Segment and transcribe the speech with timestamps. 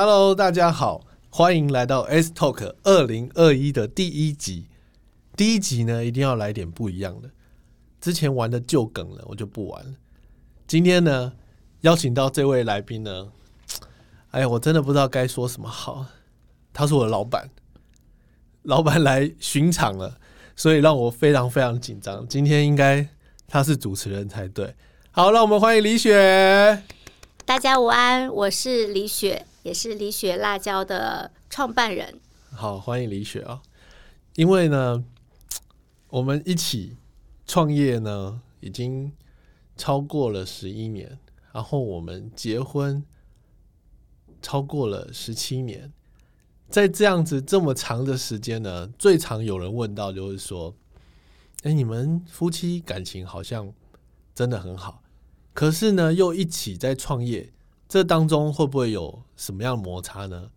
[0.00, 4.68] Hello，大家好，欢迎来到 S Talk 二零二一的第一集。
[5.36, 7.28] 第一集呢，一定要来点不一样的。
[8.00, 9.90] 之前玩的旧梗了，我就不玩了。
[10.68, 11.32] 今天呢，
[11.80, 13.26] 邀请到这位来宾呢，
[14.30, 16.06] 哎呀，我真的不知道该说什么好。
[16.72, 17.50] 他是我的老板，
[18.62, 20.16] 老板来巡场了，
[20.54, 22.24] 所以让我非常非常紧张。
[22.28, 23.04] 今天应该
[23.48, 24.72] 他是主持人才对。
[25.10, 26.84] 好，让我们欢迎李雪。
[27.44, 32.18] 大家午安，我是李雪，也是李雪辣椒的创办人。
[32.50, 33.60] 好，欢迎李雪啊！
[34.34, 35.04] 因为呢，
[36.08, 36.96] 我们一起
[37.46, 39.12] 创业呢，已经
[39.76, 41.18] 超过了十一年，
[41.52, 43.04] 然后我们结婚
[44.40, 45.92] 超过了十七年。
[46.70, 50.74] 在这样子这么长的时间呢，最常有人问到就是说
[51.64, 53.70] ：“哎，你们夫妻感情好像
[54.34, 55.02] 真的很好。”
[55.52, 57.52] 可是呢，又一起在创业，
[57.88, 60.50] 这当中会不会有什么样摩擦呢？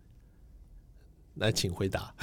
[1.36, 2.14] 来，请回答。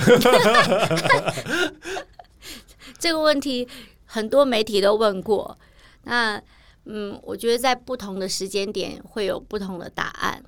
[3.00, 3.68] 这个问题
[4.06, 5.58] 很多媒体都问过。
[6.04, 6.40] 那
[6.86, 10.44] 嗯，我觉得在不同的时间点会有不同的答案。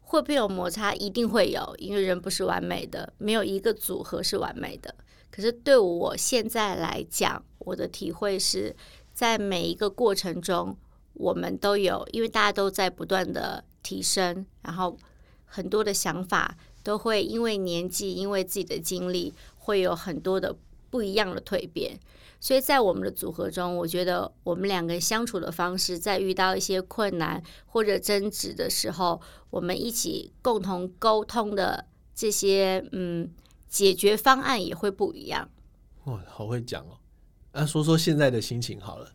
[0.00, 0.92] 会不会有摩擦？
[0.94, 4.94] 一定会有，因为人不是完美的，没有一个组合是完美的。
[5.30, 8.74] 可是对我现在来讲，我的体会是
[9.12, 10.76] 在每一个过程中。
[11.14, 14.98] 我们都有，因为大家都在不断的提升，然后
[15.44, 20.56] 很多的想法都会因为年纪，因为自己的经历，会有很多的
[20.90, 22.00] 不一样的蜕变。
[22.40, 33.30] 所以在我们的组合中，我觉得我们两个相处的方式，在遇到一些困难或者争执的时候，我们一起共同沟通的这些嗯
[33.68, 35.48] 解决方案也会不一样。
[36.04, 36.98] 哇，好会讲哦！
[37.52, 39.08] 那说说现在的心情好了。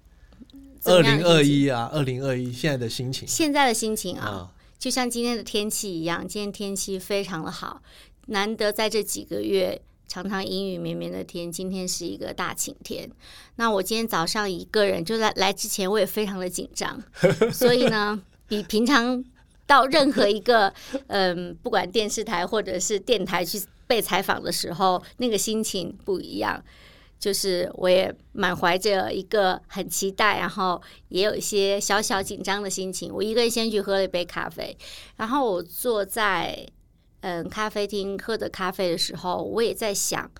[0.85, 4.49] 二零二一啊，二零二一现在的心情，现在的心情啊，
[4.79, 7.81] 就像今天的天气一样，今天天气非常的好，
[8.27, 13.11] 难得在这几个月常常阴雨绵绵的天，今天是一个大晴天。
[13.57, 17.03] 那我今天早上一个人就在来之前，我也非常的紧张，
[17.51, 19.21] 所以呢，比平常
[19.67, 20.73] 到任何一个
[21.07, 26.63] 嗯，不管电视台或者是电台去被采访的时候，那个心情不一样。
[27.19, 33.13] 就是我也满怀着一个很期待，然后也有一些小小紧张的心情。
[33.13, 34.77] 我一个人先去喝了一杯咖啡，
[35.17, 36.65] 然后我坐在
[37.19, 40.31] 嗯咖啡厅喝着咖啡的时候，我也在想，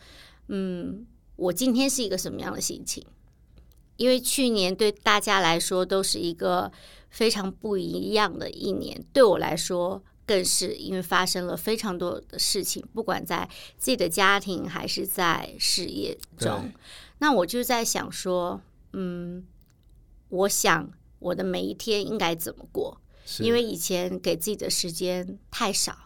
[0.48, 3.06] 嗯，我今天是一个什么样的心情？
[3.98, 6.72] 因为去年对大家来说都是一个
[7.10, 10.02] 非常不一样的一年，对我来说。
[10.30, 16.72] 更是因为发生了非常多的事情，不管在自己的家庭还是在事业中，
[17.18, 18.62] 那我就在想说，
[18.94, 19.44] 嗯，
[20.30, 23.02] 我想我的每一天应该怎么过？
[23.40, 25.98] 因为以前给自己的时间太少。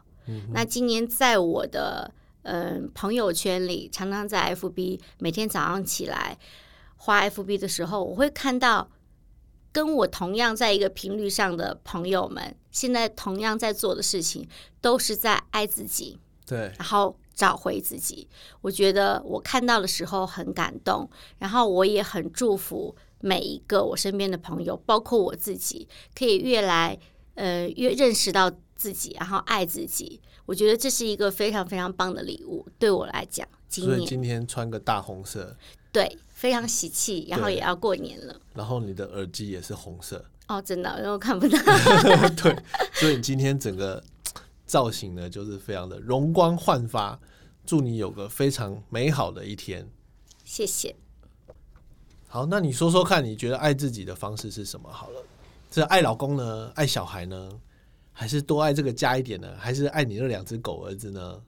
[0.54, 2.14] 那今年在我的
[2.44, 6.38] 嗯朋友圈里，常常在 FB 每天早上起来
[6.96, 8.90] 花 FB 的时候，我会看到。
[9.74, 14.48] 跟我同样在一个频率上的朋友们，现在同样在做的事情，
[14.80, 18.30] 都是在爱自己，对，然后找回自己。
[18.62, 26.98] 我觉得我看到的时候很感动，然后我也很祝福每一个我身边的朋友，包括我自己，可以越来
[27.34, 30.22] 呃越认识到自己，然后爱自己。
[30.46, 33.48] 我觉得这是一个非常非常棒的礼物，对我来讲。
[33.70, 35.58] 所以今天穿个大红色，
[35.92, 36.16] 对。
[36.44, 38.36] 非常喜气，然后也要过年了。
[38.54, 41.58] 然后你的耳机也是红色哦，真的，因为我看不到。
[42.36, 42.54] 对，
[42.92, 44.04] 所以你今天整个
[44.66, 47.18] 造型呢，就是非常的容光焕发。
[47.66, 49.90] 祝你有个非常美好的一天。
[50.44, 50.94] 谢谢。
[52.28, 54.92] 好，那你说说看，你觉得爱自己的方式是什么？
[54.92, 55.24] 好了，
[55.72, 57.50] 是爱老公呢，爱小孩呢，
[58.12, 59.56] 还是多爱这个家一点呢？
[59.58, 61.42] 还是爱你那两只狗儿子呢？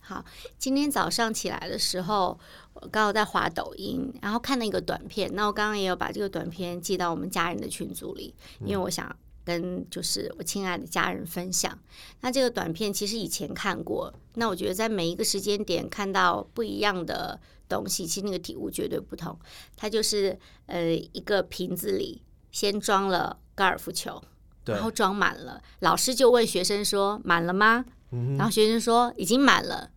[0.00, 0.24] 好，
[0.58, 2.40] 今天早上起来的时候，
[2.80, 5.30] 我刚好在滑抖音，然后看了一个短片。
[5.34, 11.76] 那我刚刚也有把这个短片寄到我们家人的群组里，因为我想跟就是我亲爱的家人分享。
[12.20, 19.36] 那这个短片其实以前看过，那我觉得在每一个时间点看到不一样的东西，其实那个体悟绝对不同。
[19.76, 22.22] 它就是呃一个瓶子里
[22.52, 24.22] 先装了高尔夫球，
[24.66, 27.84] 然后装满了，老师就问学生说满了吗？
[28.10, 29.90] 然后学生说已经满了。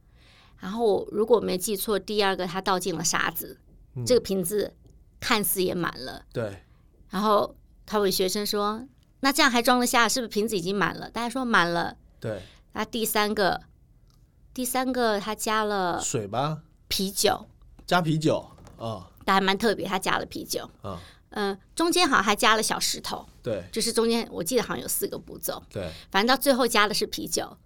[0.61, 3.59] 然后，如果没记错，第二个他倒进了沙子，
[4.05, 4.75] 这个瓶子
[5.19, 6.23] 看似也满了。
[6.31, 6.63] 对。
[7.09, 8.87] 然后他问学生说
[9.21, 10.07] ：“那这样还装得下？
[10.07, 11.97] 是不是瓶子已经满了？”大家说满了。
[12.19, 12.43] 对。
[12.73, 13.59] 那第三个，
[14.53, 16.61] 第三个他加了水吧？
[16.87, 17.47] 啤酒。
[17.87, 18.45] 加啤酒
[18.77, 20.69] 哦，但还蛮特别，他加了啤酒。
[20.83, 20.95] 嗯。
[21.31, 23.25] 嗯，中间好像还加了小石头。
[23.41, 23.63] 对。
[23.71, 25.63] 就是中间，我记得好像有四个步骤。
[25.71, 25.91] 对。
[26.11, 27.57] 反正到最后加的是啤酒。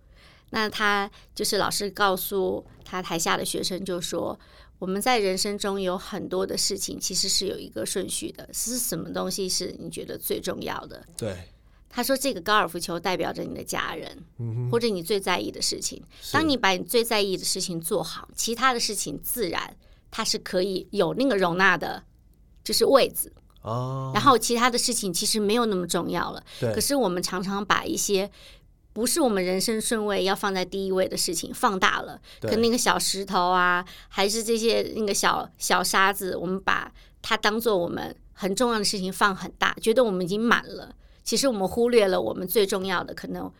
[0.55, 4.39] 那他就是老师告诉他台下的学生就说，
[4.79, 11.05] 我们在人生中有很多的事情其实是有一个顺序的，是什么东西是你觉得最重要的？
[11.17, 11.49] 对，
[11.89, 16.01] 他说这个高尔夫球代表着你的家人，嗯或者你最在意的事情。
[16.31, 19.75] 当你把你最在意的事情做好，其他的事情自然
[20.09, 22.01] 它是可以有那个容纳的，
[22.63, 23.29] 就是位置。
[23.61, 26.41] 哦，然后其他的事情其实没有那么重要了。
[26.61, 28.31] 对可是我们常常把一些
[28.95, 36.89] 不是我们人生顺位要放在第一位的事情放大了，可那个小石头啊，还是这些那个小小沙子，我们把
[37.21, 40.95] 它当做我们很重要的事情放很大，觉得我们已经满了。
[41.25, 43.51] 其实我们忽略了我们最重要的，可能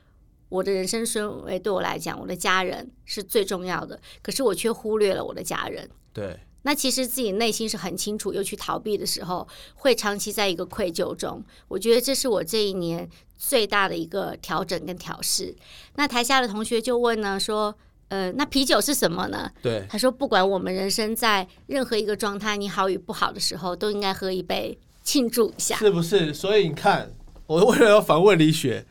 [0.47, 5.89] 我的人生顺位对我来讲，我的家人是最重要的，可是我却忽略了我的家人。
[6.13, 11.43] 对，那其实自己内心是很清楚，又去逃避的时候，会长期在一个愧疚中。
[11.67, 15.55] 我觉得这是我这一年最大的一个调整跟调试。
[15.95, 17.75] 那台下的同学就问呢，说，
[18.09, 19.51] 呃，那啤酒是什么呢？
[19.61, 25.75] 对，他说，不管我们人生在任何一个状态，你好与不好的时候，都应该喝一杯庆祝一下。
[25.77, 26.33] 是不是？
[26.33, 27.11] 所以你看，
[27.47, 28.85] 我为了要反问李雪，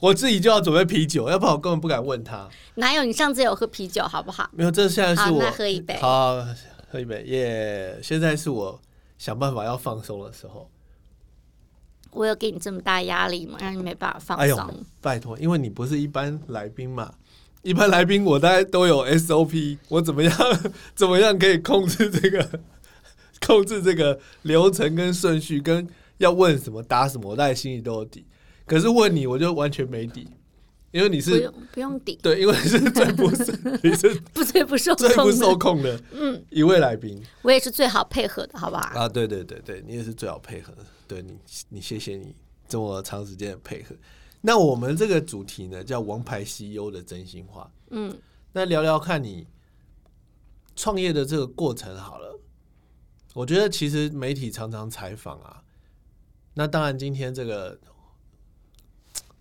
[0.00, 2.48] 我自己就要准备啤酒，要不然我根本不敢问他。
[2.76, 4.48] 哪有你上次有喝啤酒，好不好？
[4.52, 6.36] 没有，这现在好是我那喝一杯好，
[6.90, 8.80] 喝一杯，耶、现在是我
[9.18, 10.70] 想办法要放松的时候。
[12.16, 13.58] 我有给你这么大压力吗？
[13.60, 17.12] 让你没办法放松？，拜托，因为你不是一般来宾嘛，
[17.62, 20.32] 一般来宾我大概都有 SOP，我怎么样
[20.96, 22.60] 怎么样可以控制这个
[23.46, 25.86] 控制这个流程跟顺序，跟
[26.18, 28.24] 要问什么答什么，我大概心里都有底。
[28.64, 30.26] 可是问你，我就完全没底，
[30.90, 33.44] 因为你是不用不用底，对，因为是最不是
[33.84, 35.56] 你是不最不受最不受。
[35.56, 37.22] 控的嗯一位来宾。
[37.42, 38.98] 我也是最好配合的，好不好？
[38.98, 40.78] 啊，对对对对，你也是最好配合的。
[41.06, 41.38] 对你，
[41.68, 42.34] 你谢谢你
[42.68, 43.94] 这么长时间的配合。
[44.40, 47.70] 那我们这个主题呢，叫“王牌 CEO 的真心话”。
[47.90, 48.16] 嗯，
[48.52, 49.46] 那聊聊看你
[50.74, 52.38] 创业的这个过程好了。
[53.34, 55.62] 我觉得其实媒体常常采访啊，
[56.54, 57.78] 那当然今天这个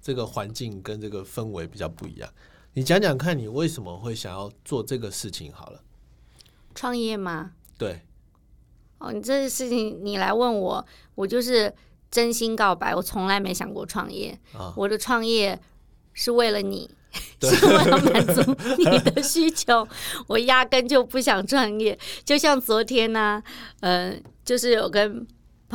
[0.02, 2.30] 这个环境跟这个氛围比较不一样。
[2.74, 5.82] 你讲讲看你为什么会想要做这个事情好了？
[6.74, 7.54] 创业吗？
[7.78, 8.02] 对，
[9.06, 11.72] 哦，你这个事情你来问我，我就是
[12.10, 14.38] 真心告白，我从来没想过创业。
[14.58, 15.60] 啊我的创业
[16.14, 16.90] 是为了你，
[17.42, 19.88] 是为了满足你的需求。
[20.28, 21.98] 我压根就不想创业。
[22.24, 23.42] 就像昨天呢、
[23.82, 25.26] 呃，就是有跟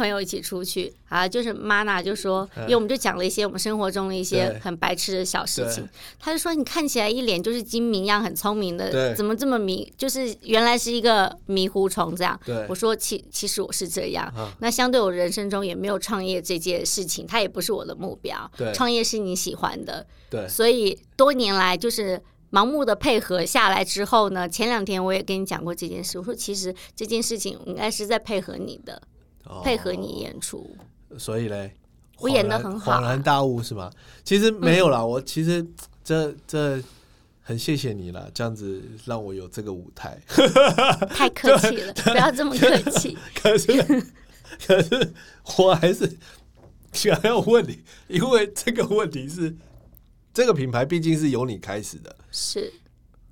[0.01, 8.91] 朋友一起出去啊，就是妈娜就说，嗯因为我们就讲了一些我们生活中的一些很白痴的小事情对，他就说你看起来一脸就是精明样，很聪明对。
[8.91, 9.93] 的，怎么这么迷？
[9.99, 12.41] 就是原来是一个迷糊虫这样。
[12.45, 12.67] 对。
[12.69, 14.51] 我说其其实我是这样，啊。
[14.61, 18.51] 那相对我人生中也没有创业这件事情，它也不是我的目标。
[18.57, 18.73] 对。
[18.73, 22.21] 创业是你喜欢的，对，所以多年来就是
[22.51, 29.03] 盲目的配合下来之后呢，前两天我也跟你讲过这件事，我说其实这件事情应该是在配合你的，哦
[29.63, 30.77] 配合你演出。
[31.19, 31.73] 所以嘞，
[32.19, 33.91] 我演的很好啊恍然大悟是吗？
[34.25, 35.67] 其实没有啦，我其实
[36.05, 36.83] 这这
[37.43, 40.21] 很谢谢你啦，这样子让我有这个舞台。
[41.11, 43.19] 太客气了，不要这么客气。
[43.35, 44.05] 可是
[44.67, 45.13] 可是
[45.59, 46.17] 我还是
[46.93, 49.57] 想要问你，因为这个问题是
[50.33, 52.73] 这个品牌毕竟是由你开始的，是，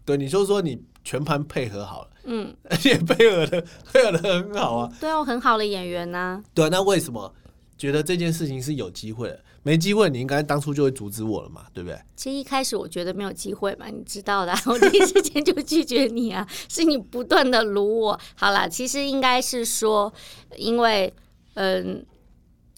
[0.05, 4.93] 对，你就说你全盘配合好了，嗯， 而且配合的配合的很好啊。
[5.01, 7.35] 对哦，很好的演员呐、对啊，那为什么
[7.77, 9.41] 觉得这件事情是有机会的？
[9.65, 11.99] 没机会，你应该当初就会阻止我了嘛，对不对？
[12.17, 18.21] 其实一开始我觉得没有机会嘛，你知道的啊、 我第一时间就拒绝你啊， 是你不断的撸我。
[18.35, 20.13] 好啦，其实应该是说，
[20.57, 21.13] 因为
[21.55, 22.05] 嗯，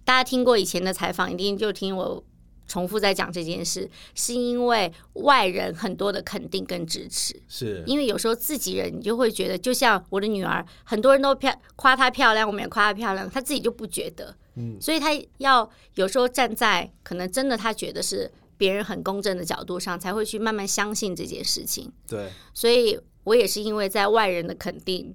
[0.04, 2.25] 大家听过以前的采访，一定就听我
[2.71, 7.35] 重复在讲这件事，是因为外人很多的肯定跟支持。
[7.49, 14.37] 是，因为有时候自己人，你就会觉得，就像我的女儿，很多人都漂夸她漂亮，我们也夸她漂亮，她自己就不觉得。
[14.55, 21.91] 嗯，所以她要有时候站在可能真的她觉得是别人很公正的角度上，才会去慢慢相信这件事情。
[22.07, 25.12] 对，所以我也是因为在外人的肯定。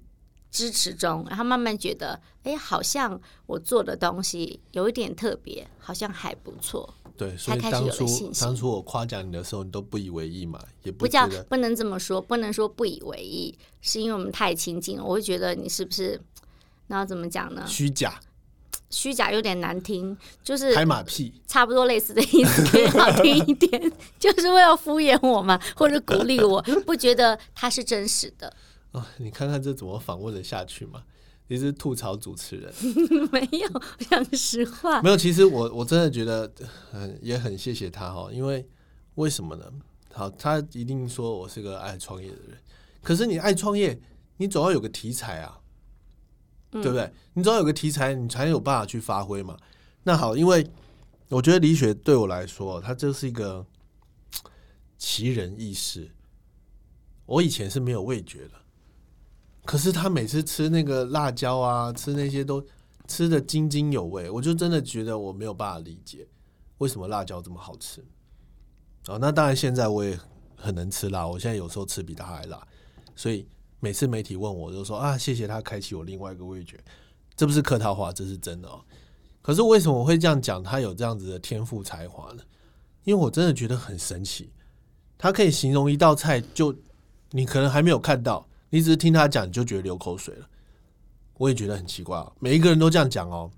[0.56, 6.94] 支持中，然后慢慢觉得，哎，好像我做的东西有一点特别，好像还不错。
[7.18, 15.04] 对，所以开始有了当初信心当初我夸奖你的时候，你都不以为意嘛，也不叫不能这么说，不能说不以为意，是因为我们太亲近了。
[15.04, 16.22] 我会觉得你是不是，
[16.88, 17.66] 那要怎么讲呢？
[17.68, 18.18] 虚假、
[18.90, 21.34] 虚假有点难听，就是拍马屁。
[21.46, 28.54] 差不多类似的意思， 好听一点，就是为了敷衍我嘛，或者鼓励我，不觉得他是真实的。
[28.96, 31.04] 啊，你看看这怎么访问的下去嘛？
[31.48, 32.74] 你是吐槽主持人，
[33.32, 35.18] 没有，我讲实话，没有。
[35.18, 36.52] 其实我我真的觉得，
[36.92, 38.68] 嗯，也很谢谢他哈，因为
[39.16, 39.72] 为什么呢？
[40.12, 42.58] 好，他一定说我是个爱创业的人。
[43.04, 44.00] 可是你爱创业，
[44.38, 45.60] 你总要有个题材啊，
[46.72, 47.12] 对不对？
[47.34, 49.56] 你总要有个题材，你才有办法去发挥嘛。
[50.04, 50.68] 那好，因为
[51.30, 53.66] 我觉得李雪对我来说，他就是一个
[54.98, 56.10] 奇人异事。
[57.28, 58.52] 我以前是没有味觉的，
[59.66, 62.64] 可是他每次吃那个辣椒啊，吃那些都
[63.08, 66.28] 吃的津津有味，我就真的觉得我没有办法理解
[66.78, 68.04] 为什么辣椒这么好吃。
[69.08, 70.18] 哦，那当然现在我也
[70.56, 72.66] 很能吃辣，我现在有时候吃比他还辣，
[73.16, 73.48] 所以
[73.80, 76.80] 每次媒体问我，就说啊，谢谢他开启我另外一个味觉，
[77.36, 78.80] 这不是客套话，这是真的哦。
[79.42, 80.64] 可是为什么我会这样讲？
[80.64, 82.44] 他有这样子的天赋才华呢？
[83.04, 84.52] 因为我真的觉得很神奇，
[85.18, 86.76] 他可以形容一道菜就。
[87.32, 90.50] 你可能还没有看到，你只是听他讲，你就觉得流口水了。
[91.36, 93.52] 我也觉得很奇怪，每一个人都这样讲哦。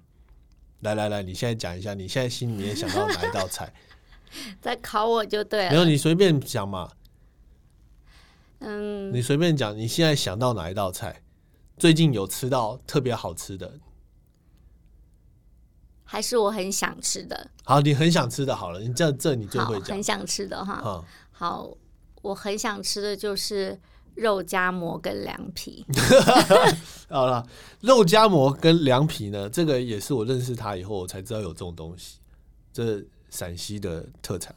[0.82, 3.74] 来来来，你现在讲一下，你现在心里面想到哪一道菜？
[4.62, 5.72] 在考我就对了。
[5.72, 6.92] 没有，你随便讲嘛。
[8.60, 11.22] 嗯，你随便讲，你现在想到哪一道菜？
[11.78, 13.80] 最近有吃到特别好吃的，
[16.04, 17.52] 还是我很想吃的？
[17.64, 20.82] 好，你很想吃的，好了，你这这你最会讲，很想吃的哈。
[20.84, 21.78] 嗯，好。
[22.24, 23.80] 我很想吃的就是
[24.18, 25.86] 肉夹馍跟凉皮。
[27.10, 27.48] 好了，
[27.82, 32.20] 肉夹馍跟凉皮呢，这个也是我认识他以后我才知道有这种东西，
[32.74, 34.54] 这陕西的特产。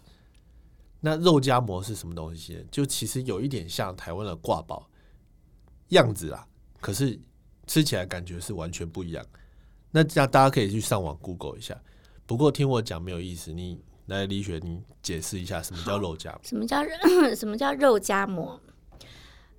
[1.01, 2.67] 那肉夹馍是什么东西？
[2.71, 4.85] 就其实有一点像台湾的挂包
[5.91, 6.47] 样子啊，
[6.81, 7.19] 可是
[7.67, 9.25] 吃起来感觉是完全不一样。
[9.91, 11.81] 那这样大家可以去上网 Google 一下。
[12.27, 13.81] 不过听我讲没有意思，你。
[14.07, 16.41] 来，李雪，你解释一下什么叫肉夹馍？
[16.43, 16.83] 什么叫
[17.37, 18.61] 什么叫肉夹馍？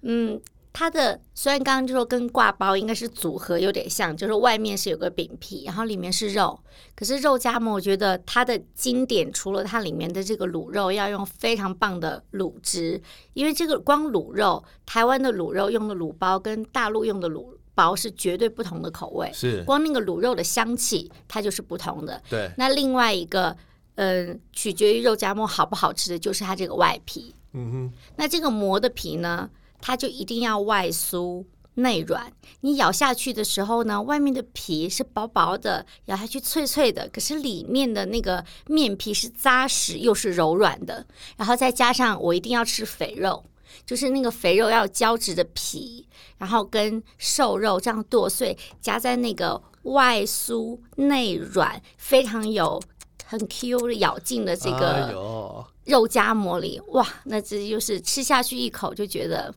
[0.02, 0.40] 嗯，
[0.74, 6.60] 它的虽然刚刚就说跟挂包应该是组合有点像，就是外面是有个饼皮，然后里面是肉。
[6.96, 13.02] 可是肉夹馍，我觉得它的经典除了它里面的这个卤肉要用非常棒的卤汁，
[13.34, 22.22] 因为这个光卤肉，台湾的卤肉用的卤包跟大陆用的卤包是绝对不同的口味，是光那个卤肉的香气它就是不同的。
[22.30, 23.56] 对，那另外一个。
[23.96, 27.36] 嗯，取决于肉夹馍好不好吃的就是它这个外皮。
[27.52, 29.48] 嗯哼，那这个馍的皮呢，
[29.82, 31.44] 它就一定要外酥
[31.76, 32.32] 内软。
[32.62, 41.06] 你咬下去的时候呢，外面的皮是薄薄的，咬下去脆脆的，可是里面的那个面皮是扎实又是柔软的。
[41.38, 43.44] 然后再加上我一定要吃肥肉，
[43.86, 46.08] 就是那个肥肉要胶质的皮，
[46.38, 52.82] 然后跟瘦肉这样剁碎，夹在那个外酥内软，非常有。
[53.24, 59.56] 很 Q 的咬劲的这个肉夹馍里，哇，那这就是吃下去一口就觉得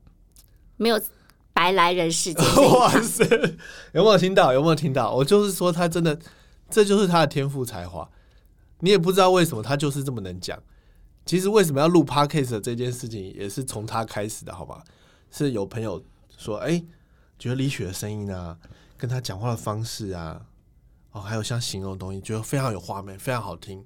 [0.76, 1.00] 没有
[1.52, 2.44] 白来人世间。
[2.72, 3.24] 哇塞，
[3.92, 4.52] 有没有听到？
[4.52, 5.12] 有没有听到？
[5.12, 6.18] 我就是说，他真的，
[6.68, 8.08] 这就是他的天赋才华。
[8.80, 10.62] 你也不知道为什么他就是这么能讲。
[11.24, 14.84] 其实为什么要录 podcast 这件事情，也是从他开始的，好吧？
[15.30, 16.02] 是有朋友
[16.36, 16.84] 说，哎，
[17.38, 18.58] 觉得李雪的声音啊，
[18.96, 20.42] 跟他讲话的方式啊。
[21.12, 23.84] 哦，还有像形容东西，觉得非常有画面，非常好听。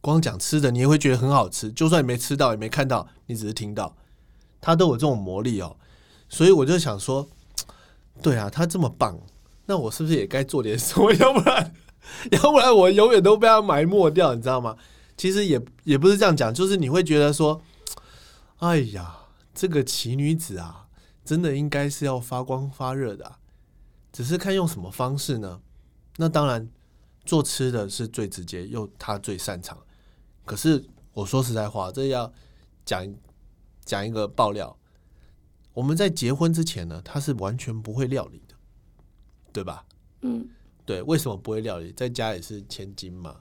[0.00, 1.72] 光讲吃的，你也会觉得很好吃。
[1.72, 3.96] 就算你没吃到，也没看到，你只是听到，
[4.60, 5.76] 他都有这种魔力哦。
[6.28, 7.28] 所以我就想说，
[8.22, 9.18] 对啊，他这么棒，
[9.66, 11.12] 那我是不是也该做点什么？
[11.16, 11.74] 要不然，
[12.32, 14.76] 要不然我永远都被他埋没掉，你知道吗？
[15.16, 17.60] 其实也也不是这样讲，就是你会觉得说，
[18.58, 19.16] 哎呀，
[19.54, 20.88] 这个奇女子啊，
[21.24, 23.36] 真的应该是要发光发热的，
[24.12, 25.60] 只是看用什么方式呢？
[26.16, 26.68] 那当然，
[27.24, 29.78] 做吃的是最直接又他最擅长。
[30.44, 32.32] 可是我说实在话，这要
[32.84, 33.06] 讲
[33.88, 34.76] 讲一个爆料。
[35.72, 38.54] 我们在结婚之前呢，他是完全不会料理的，
[39.52, 39.86] 对吧？
[40.20, 40.46] 嗯，
[40.84, 41.00] 对。
[41.02, 41.90] 为什么不会料理？
[41.92, 43.36] 在家也是千金嘛，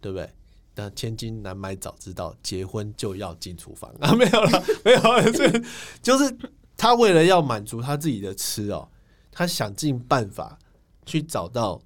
[0.00, 0.30] 对不对？
[0.74, 4.14] 那千金难买早知道，结婚就要进厨房啊！
[4.14, 5.30] 没有了， 没有了。
[5.30, 5.62] 这
[6.00, 6.34] 就是
[6.76, 8.88] 他为了要满足他自己的吃哦，
[9.30, 10.58] 他想尽办法
[11.04, 11.82] 去找到。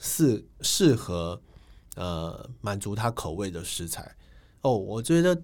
[0.00, 1.42] 适适合
[1.96, 4.14] 呃满足他口味的食材
[4.60, 5.42] 哦，我觉得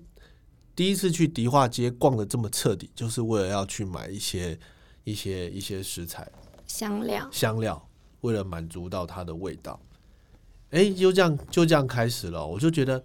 [0.75, 4.59] 第一次去迪化街逛的这么彻底，就是为了要去买一些
[5.05, 6.31] 一些一些食材
[6.67, 7.89] 香料香料，
[8.23, 9.81] 为了满足到它的味道。
[10.71, 13.05] 哎，就这样就这样开始了，我就觉得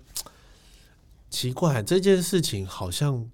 [1.29, 3.29] 奇怪，这件事情好像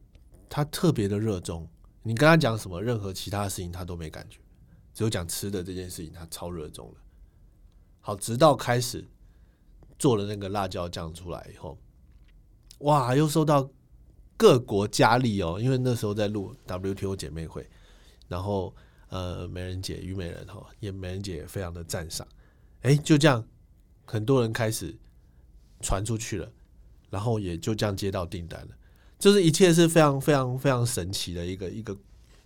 [0.50, 1.68] 他特别的热衷。
[2.04, 4.40] 你跟他讲什么，任何其他事情他都没感觉，
[4.94, 7.00] 只有讲吃的这件事情他超热衷的。
[8.02, 9.08] 好，直到开始
[9.98, 11.78] 做了那个辣椒酱出来以后，
[12.80, 13.68] 哇，又收到
[14.38, 17.68] 各国佳丽哦，因为那时候在录 WTO 姐妹会，
[18.28, 18.76] 然后
[19.10, 22.28] 呃，美人姐、虞美人哈，也美人姐也非常的赞赏，
[22.82, 23.46] 哎，就这样，
[24.06, 24.96] 很多人开始
[25.82, 26.52] 传出去了，
[27.10, 28.70] 然后也就这样接到订单了。
[29.18, 31.98] 就是一切是非常非常非常神奇的一个一个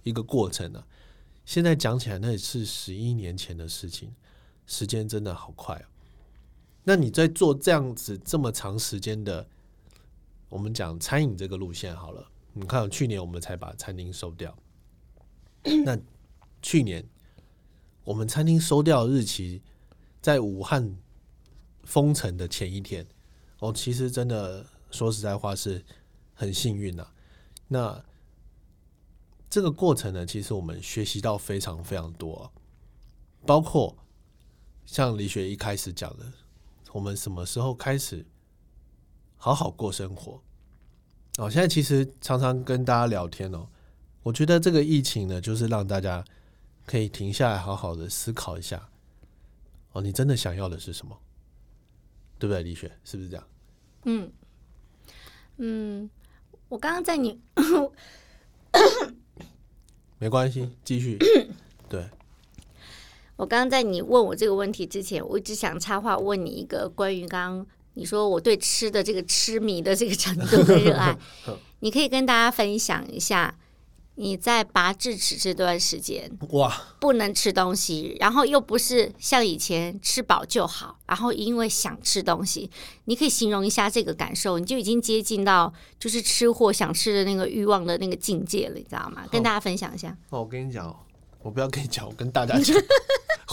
[0.03, 0.86] 一个过程啊。
[1.43, 4.13] 现在讲起来，那也是十一年前的事情，
[4.67, 5.86] 时间真的好快哦。
[6.84, 9.48] 那你在做这样子这么长时间的，
[10.50, 14.58] 我们讲餐饮这个路线好了，你看去年我们才把餐厅收掉，
[15.86, 15.98] 那
[16.62, 17.08] 去年
[18.03, 19.62] 我们餐厅收掉日期
[20.22, 20.98] 在武汉
[21.84, 23.08] 封城的前一天，
[23.60, 25.86] 哦，其实真的说实在话是
[26.34, 27.08] 很幸运呐。
[27.68, 28.03] 那
[29.50, 32.51] 这个过程呢，其实我们学习到非常非常多，
[33.46, 33.96] 包括
[34.86, 36.34] 像李雪一开始讲的，
[36.91, 38.25] 我们什么时候开始
[39.39, 40.39] 好好过生活？
[41.38, 43.65] 哦，现在其实常常跟大家聊天哦，
[44.22, 46.24] 我觉得这个疫情呢，就是让大家
[46.86, 48.89] 可以停下来，好好的思考一下，
[49.93, 51.17] 哦，你真的想要的是什么？
[52.38, 52.91] 对不对，李雪？
[53.03, 53.48] 是不是这样？
[54.03, 54.31] 嗯
[55.58, 56.10] 嗯，
[56.67, 57.39] 我刚刚在你。
[60.17, 61.17] 没关系，继续。
[61.88, 62.10] 对，
[63.38, 71.17] 我刚刚在你问我这个问题之前，我一直想插话问你一个关于刚刚你说我对吃的这个痴迷的这个程度的热爱，
[71.81, 73.55] 你可以跟大家分享一下。
[74.22, 76.69] 你在拔智齿这段时间，哇，
[77.00, 82.69] 不能吃东西，然后又不是像以前吃饱就好，然后因为想吃东西，
[83.05, 89.25] 你可以形容一下这个感受，你就已经接近到就是吃货想吃的那个欲望的那个境界了，你知道吗？
[89.31, 90.10] 跟大家分享一下。
[90.31, 90.93] 哦，我跟你讲，
[91.41, 92.75] 我不要跟你讲，我跟大家 讲，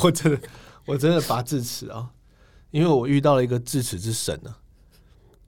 [0.02, 0.40] 我真的，
[0.84, 2.10] 我真的拔智齿啊，
[2.76, 4.54] 因为我遇到了一个智齿之神呢，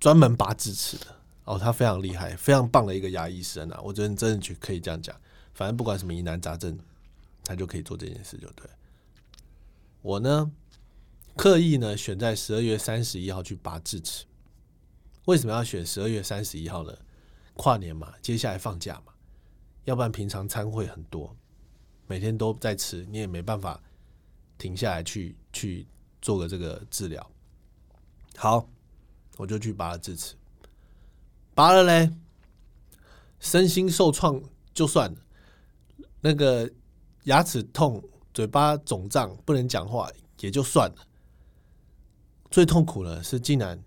[0.01, 1.05] 专门拔智齿的。
[1.45, 3.79] 哦，他非常厉害，非常棒的一个牙医生啊！
[3.85, 5.15] 我觉得你真的去可以这样讲，
[5.53, 6.79] 反正不管什么疑难杂症，
[7.45, 8.67] 他就可以做这件事，就对。
[10.01, 10.51] 我呢，
[11.37, 14.25] 刻意呢选在十二月三十一号去拔智齿。
[15.27, 16.97] 为什么要选十二月三十一号呢？
[17.53, 19.13] 跨年嘛，接下来放假嘛，
[19.85, 21.37] 要不然平常餐会很多，
[22.07, 23.79] 每天都在吃，你也没办法
[24.57, 25.87] 停下来去去
[26.29, 27.31] 做个这个治疗。
[28.37, 28.69] 好，
[29.39, 30.35] 我就去拔了智齿。
[31.55, 32.13] 拔了嘞，
[33.41, 34.39] 身心受创
[34.75, 35.19] 就算了，
[36.21, 36.71] 那个
[37.25, 40.11] 牙齿痛、嘴巴肿胀、不能讲话
[40.41, 40.97] 也就算了。
[42.51, 43.83] 最痛苦的是，竟然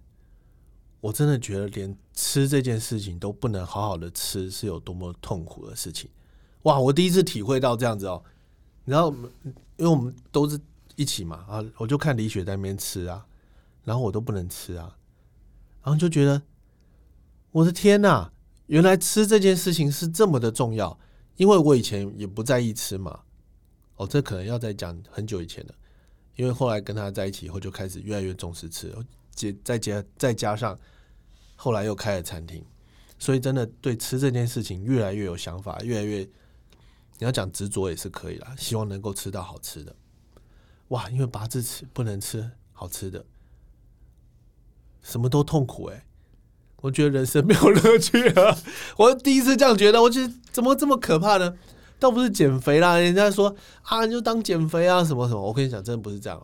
[0.99, 6.09] 我真的觉得连吃这件事情都不能好好的吃，是有多么痛苦的事情。
[6.63, 6.79] 哇！
[6.79, 8.23] 我第一次体会到这样子哦。
[8.85, 9.13] 然后，
[9.77, 10.59] 因为我们都是
[11.01, 13.25] 一起嘛啊，我就看李雪在那边吃啊，
[13.83, 14.95] 然后我都不能吃啊，
[15.83, 16.41] 然后就觉得。
[17.53, 18.31] 我的天呐！
[18.67, 20.97] 原来吃这件事情是这么的重要，
[21.35, 23.19] 因为我以前也不在意吃嘛。
[23.97, 25.75] 哦，这可能要再讲很久以前的，
[26.37, 28.95] 因为后来跟他在一起以后，就开始越来越重视吃，
[29.35, 30.79] 接再加再加上
[31.57, 32.65] 后来又开了餐厅，
[33.19, 39.93] 所以真的对吃这件事情越来越有想法，越来越你要讲执着也是可以啦，希望能够吃到好吃的。
[40.91, 43.25] 哇，因为拔智齿不能吃好吃的，
[45.01, 46.05] 什么都痛苦哎。
[46.81, 48.57] 我觉得人生没有乐趣了。
[48.97, 51.55] 我第一次这样觉得，我觉得怎么这么可怕呢？
[51.99, 55.41] 倒不是减肥啦，人家说啊，你就当减肥啊，什么什么。
[55.41, 56.43] 我跟你讲，真的不是这样。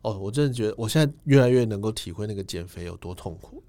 [0.00, 3.62] 哦，我真的觉得，我现在越来越能够体会那个减肥有多痛苦。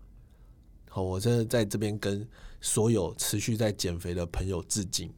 [0.89, 2.25] 好，我真的在这边跟
[2.61, 5.13] 所有持续在减肥的朋友致敬，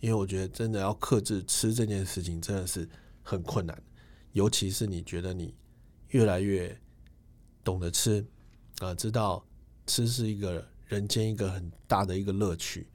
[0.00, 2.86] 因为我觉得真的要克制吃这件事情真的是
[3.22, 3.82] 很困难，
[4.32, 5.54] 尤其是你觉得你
[6.08, 6.76] 越来越
[7.62, 8.24] 懂得吃
[8.80, 9.44] 啊，知道。
[9.84, 12.86] 吃是一个人间一个很大的一个乐趣，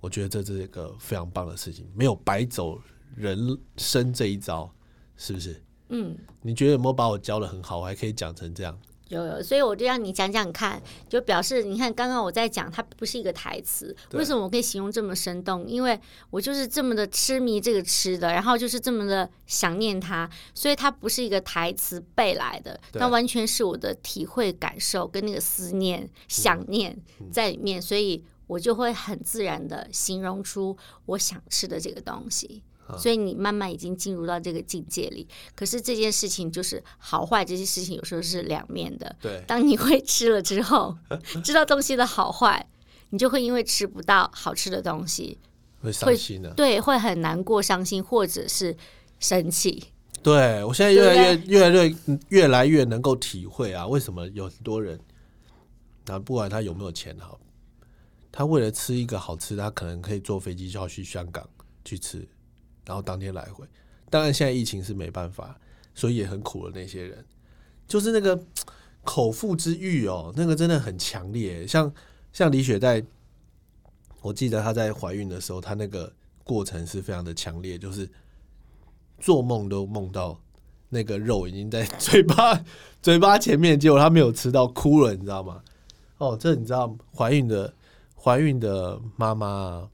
[0.00, 2.78] 我觉得这是一个非常棒的事情，没有白走
[3.16, 3.38] 人
[3.78, 4.70] 生这一招，
[5.16, 5.62] 是不是？
[5.88, 7.80] 嗯，你觉得有没有把我教的很好？
[7.80, 8.78] 我还可以讲成这样。
[9.08, 15.66] 有有，所以我就让你讲讲看，就表示你看刚刚我在讲，它不是一个台词，为什么我可以形容这么生动？
[15.68, 15.98] 因为
[16.30, 26.96] 我就是这么的痴迷这个吃的，然后就是这么的想念它，所以它不是一个台词背来的，它完全是我的体会感受跟那个思念、想念
[27.30, 32.62] 在里面，所以我就会很自然的形容出我想吃的这个东西。
[32.98, 39.16] 所以你慢慢已经进入到这个境界里，可是这件事情就是好坏，这些事情有时候是两面的。
[39.20, 40.96] 对，当你会吃了之后，
[41.42, 42.66] 知道东西的好坏，
[43.10, 45.38] 你就会因为吃不到好吃的东西，
[45.80, 46.50] 会伤心的。
[46.54, 48.76] 对，会很难过、伤心，或者是
[49.18, 49.84] 生气。
[50.22, 51.96] 对我现在越来越、越来越、
[52.28, 54.98] 越来越能够体会啊，为什么有很多人，
[56.06, 57.34] 那不管他有没有钱哈，
[58.30, 61.48] 他为了吃一个好吃，他可能可以坐飞机就要去香港
[61.84, 62.26] 去吃。
[62.86, 63.66] 然后当天来回，
[64.10, 65.58] 当然现在疫情是没办法，
[65.94, 67.24] 所以也很苦的那些人，
[67.86, 68.38] 就是那个
[69.02, 71.66] 口腹之欲哦，那个真的很强烈。
[71.66, 71.92] 像
[72.32, 73.04] 像李雪在
[74.22, 78.08] 我记得她在怀孕的时候，她那个过程是非常的强烈，就是
[79.18, 80.40] 做梦都梦到
[80.88, 82.64] 那个肉已经在 嘴巴
[83.02, 85.62] 嘴巴前面，结果她没有吃到，哭了，你知道吗？
[86.18, 87.74] 哦，这你知道，怀孕的
[88.16, 89.88] 怀孕的妈妈啊，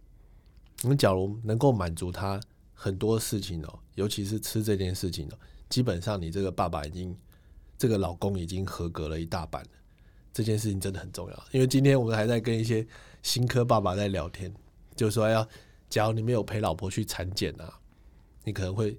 [0.82, 2.40] 你们假如能够满足她
[2.82, 5.36] 很多事情哦，尤其是吃这件事情哦，
[5.68, 7.14] 基本上你这个爸爸已经
[7.76, 9.68] 这个老公已经合格了一大半了。
[10.32, 12.86] 这件事情真的很重要，因为今天我们还在跟一些
[13.22, 14.50] 新科爸爸在聊天，
[14.96, 15.46] 就说要，
[15.90, 17.78] 假如你没有陪老婆去产检啊，
[18.44, 18.98] 你可能会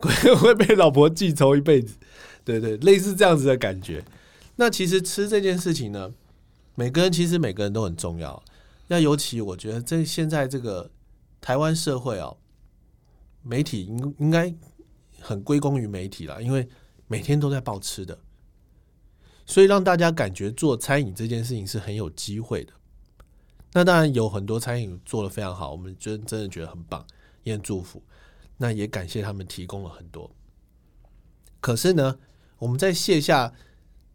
[0.00, 1.96] 会 会被老婆记仇一辈子，
[2.44, 4.04] 对对，类似这样子的感觉。
[4.56, 6.12] 那其实吃这件事情呢，
[6.74, 8.42] 每个人其实每个人都很重要。
[8.88, 10.90] 那尤其我觉得这现在这个
[11.40, 12.34] 台湾社会啊，
[13.46, 14.52] 媒体应应该
[15.20, 16.68] 很归功于媒体了，因为
[17.06, 18.18] 每天都在报吃的。
[19.46, 22.72] 所以让大家感觉做餐饮这件事情是很有机会的。
[23.72, 27.06] 那当然有很多餐饮做的非常好，我们真真的觉得很棒，
[27.44, 28.02] 也很祝福。
[28.56, 30.28] 那也感谢他们提供了很多。
[31.60, 32.18] 可是呢，
[32.58, 33.52] 我们在卸下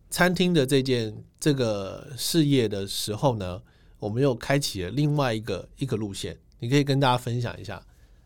[0.10, 3.62] 餐厅的这件这个事业的时候呢，
[4.00, 6.38] 我们又开启了另外一个一个路线。
[6.60, 7.82] 你可以跟大家分享一下，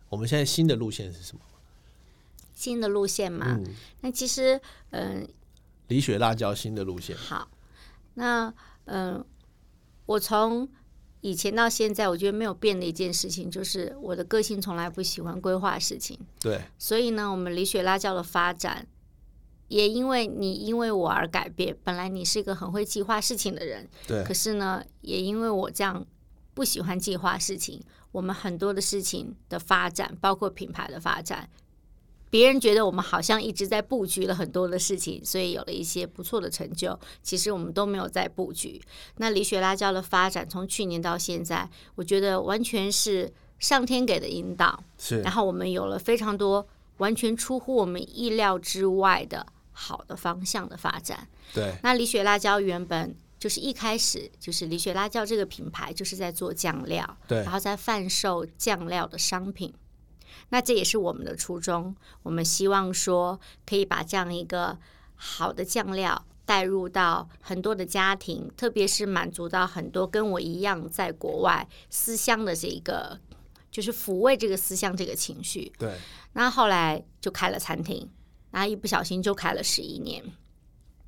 [0.09, 1.41] 我们现在新的路线是什么？
[2.53, 3.59] 新的路线嘛，
[4.01, 4.59] 那其实
[4.91, 5.27] 嗯。
[5.87, 7.15] 李雪辣椒新的路线。
[7.15, 7.47] 好，
[8.15, 8.51] 那
[8.85, 9.23] 嗯，
[10.07, 10.67] 我从
[11.21, 16.19] 以前到现在，我觉得没有变的一件事情，就是我的个性从来不喜欢规划事情。
[16.39, 16.59] 对。
[16.79, 18.87] 所以呢，我们李雪辣椒的发展，
[19.67, 21.77] 也因为你因为我而改变。
[21.83, 24.23] 本来你是一个很会计划事情的人，对。
[24.23, 26.03] 可是呢，也因为我这样
[26.55, 27.79] 不喜欢计划事情，
[28.15, 31.49] 我们很多的事情的发展，包括品牌的发展。
[32.29, 36.97] 别人觉得我们好像一直在布局了很多的事情，所以有了一些不错的成就。
[37.21, 38.81] 其实我们都没有在布局。
[39.17, 44.81] 那李雪辣椒的发展从去年到现在，我觉得完全是上天给的引导。
[44.97, 45.19] 是。
[45.21, 46.65] 然后我们有了非常多
[46.99, 51.27] 完全出乎我们意料之外的好的方向的发展。
[51.53, 51.75] 对。
[51.83, 53.13] 那李雪辣椒原本
[53.45, 59.71] 就是一开始就是李雪辣椒这个品牌就是在做酱料，对，然后在贩售酱料的商品。
[60.49, 64.79] 那这也是我们的初衷，我们希望说可以把这样一个
[65.13, 73.19] 好的酱料带入到很多的家庭，特别是满足到很多跟我一样在国外思乡的这一个，
[73.69, 75.71] 就是抚慰这个思乡这个情绪。
[75.77, 75.95] 对。
[76.33, 78.09] 那后来就开了餐厅，
[78.49, 80.23] 然后一不小心就开了十一年。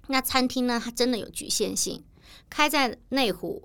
[0.10, 2.04] 那餐厅呢，它真的有局限性，
[2.50, 3.64] 开在内湖，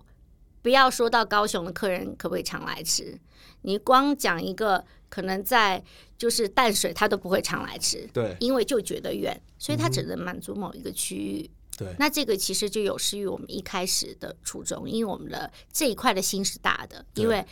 [0.63, 3.19] 不要说到高雄的客人可不可以常来吃，
[3.63, 4.85] 你光讲一个。
[5.13, 5.85] 可能在
[6.17, 11.51] 就是淡水，他都不会常来吃，对，因为就觉得远，所以他只能满足某一个区域。
[11.77, 17.45] 对，那这个其实就有失于我们一开始的初衷，因为我们的这一块的心是大的，因为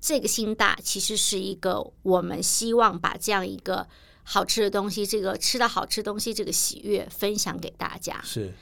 [0.00, 3.86] 这个心大，其实是一个我们希望把这样一个
[4.22, 8.18] 好吃的东西，这个吃到好吃东西这个喜悦分享给大家。
[8.24, 8.54] 是，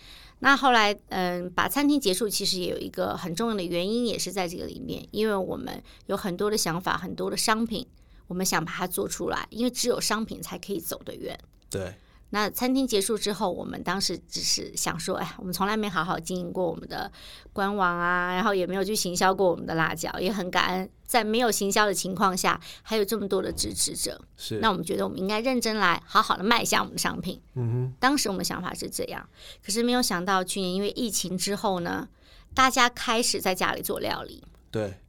[0.44, 7.87] 那后来嗯，把餐厅结束，其实也有一个很重要的原因，也是在这个里面，因为我们有很多的想法，很多的商品。
[8.26, 11.38] 我们想把它做出来，因为只有商品才可以走得远。
[11.70, 11.94] 对。
[12.35, 17.12] 那餐厅结束之后，我们当时只是想说，哎，我们从来没好好经营过我们的
[17.53, 24.18] 官网啊，然后也没有去行销过我们的辣椒，也很感恩，在没有行销的情况下，还有这么多的支持者。
[24.38, 24.61] 是。
[24.61, 27.38] 那我们觉得我们应该认真来，好好的卖一下我们的商品。
[27.55, 27.95] 嗯哼。
[28.01, 29.29] 当时我们的想法是这样，
[29.62, 32.09] 可是没有想到去年因为疫情之后呢，
[32.55, 34.42] 大家开始在家里做料理。
[34.71, 35.02] 对。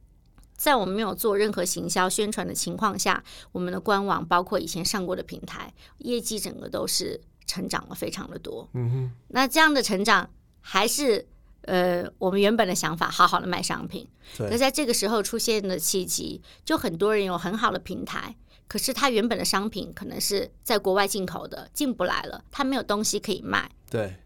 [0.64, 3.22] 在我们没有做任何行销宣传的情况下，
[3.52, 8.66] 我们的官网包括以前上过的平台，业绩整个都是成长了非常的多。
[8.72, 10.30] 嗯哼，那这样的成长
[10.62, 11.28] 还是
[11.64, 14.08] 呃我们原本的想法，好好的卖商品。
[14.38, 18.34] 那在这个时候出现的契机，就很多人有很好的平台，
[18.66, 23.70] 可是他原本的商品可能是在国外进口的，进不来了，他没有东西可以卖。
[23.90, 24.16] 对，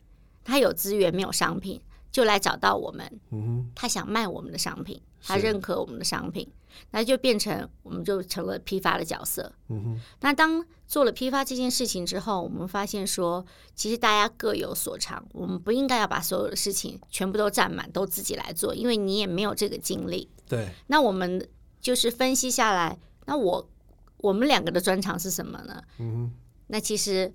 [0.45, 1.81] 他有资源没有商品。
[2.11, 6.49] 就来找到我们，嗯哼，他想卖我们的商品，他认可我们的商品，
[6.91, 10.01] 那就变成我们就成了批发的角色，嗯哼。
[10.21, 13.45] 那当做了批发这件事情之后，我们发现说，
[13.75, 20.29] 其实大家各有所长，我们不应该要把所有的事情全部都占满，都自己来做，因为你也没有这个精力。
[20.49, 20.71] 对。
[20.87, 21.47] 那我们
[21.81, 23.69] 就是分析下来，那我
[24.17, 25.83] 我们两个的专长是什么呢？
[25.99, 26.33] 嗯哼。
[26.69, 27.33] 那其实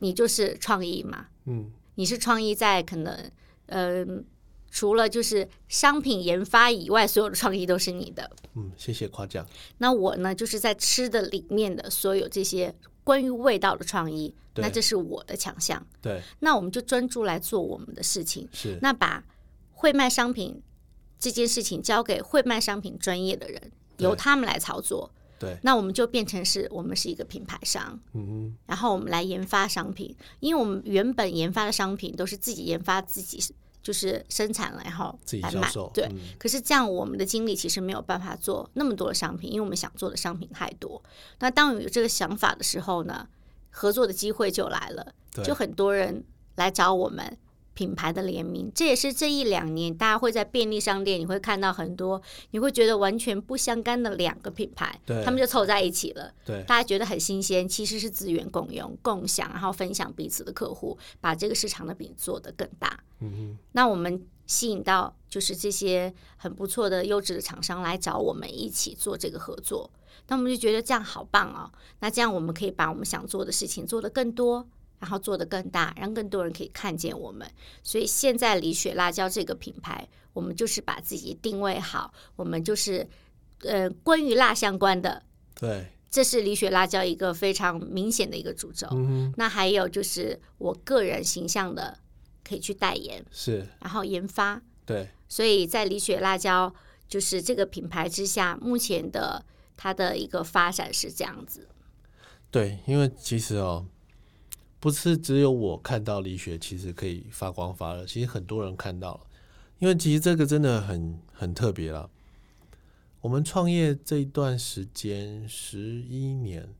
[0.00, 3.30] 你就是创意嘛，嗯，你是创意在可能。
[3.66, 4.24] 嗯，
[4.70, 8.30] 除了就是商品研发以外，所有的创意都是你的。
[8.54, 9.46] 嗯，谢谢夸奖。
[9.78, 12.74] 那我呢，就是在吃的里面的所有这些
[13.04, 15.84] 关于味道的创意，那这是我的强项。
[16.00, 16.20] 对。
[16.40, 18.48] 那我们就专注来做我们的事情。
[18.52, 18.78] 是。
[18.82, 19.24] 那把
[19.72, 20.62] 会卖商品
[21.18, 25.10] 这件事情交给会卖商品专业的人，由他们来操作。
[25.38, 33.38] 对，那我们就变成是我们是一个品牌商，嗯然后我们来研发商品，因为我们原本研发的商品都是自己研发，自己
[33.82, 35.90] 就是生产了，然后自己来售。
[35.94, 36.18] 对，嗯。
[36.38, 41.00] 可是这样，我们的精力其实没有办法做那么多的商品，因为我们想做的商品太多。
[41.38, 43.28] 那当有这个想法的时候呢，
[43.70, 46.24] 合作的机会就来了，就很多人
[46.56, 47.38] 来找我们
[47.76, 48.72] 品牌的联名。
[48.74, 52.20] 这也是这一两年大家会在便利商店你会看到很多，
[52.52, 56.32] 你会觉得完全不相干的两个品牌，对他们就凑在一起了。
[56.44, 62.98] 对大家觉得很新鲜，其实是资源共用、共享，然后分享彼此的客户，把这个市场的饼做得更大。
[63.20, 69.90] 嗯那我们吸引到就是这些很不错的优质的厂商来找我们一起做这个合作，
[70.28, 71.70] 那我们就觉得这样好棒哦。
[72.00, 74.66] 那这样我们可以把我们想做的事情做得更多，
[74.98, 77.48] 然后做得更大，让更多人可以看见我们。
[77.82, 83.06] 所以现在李雪辣椒这个品牌，我们就是把自己定位好，我们就是
[83.60, 85.22] 呃关于辣相关的，
[85.54, 88.86] 对，这是李雪辣椒一个非常明显的一个主轴。
[88.92, 91.98] 嗯，那还有就是我个人形象的
[92.42, 94.60] 可以去代言，是，然后研发。
[94.84, 96.72] 对，所以在李雪辣椒
[97.08, 99.44] 就是这个品牌之下，目前的
[99.76, 101.68] 它的一个发展是这样子。
[102.50, 103.84] 对，因为其实哦，
[104.86, 109.20] 不是只有我看到李雪其实可以发光发热，其实很多人看到了，
[109.80, 112.08] 因为其实这个真的很很特别啦。
[113.20, 116.72] 我们创业这一段时间十一年，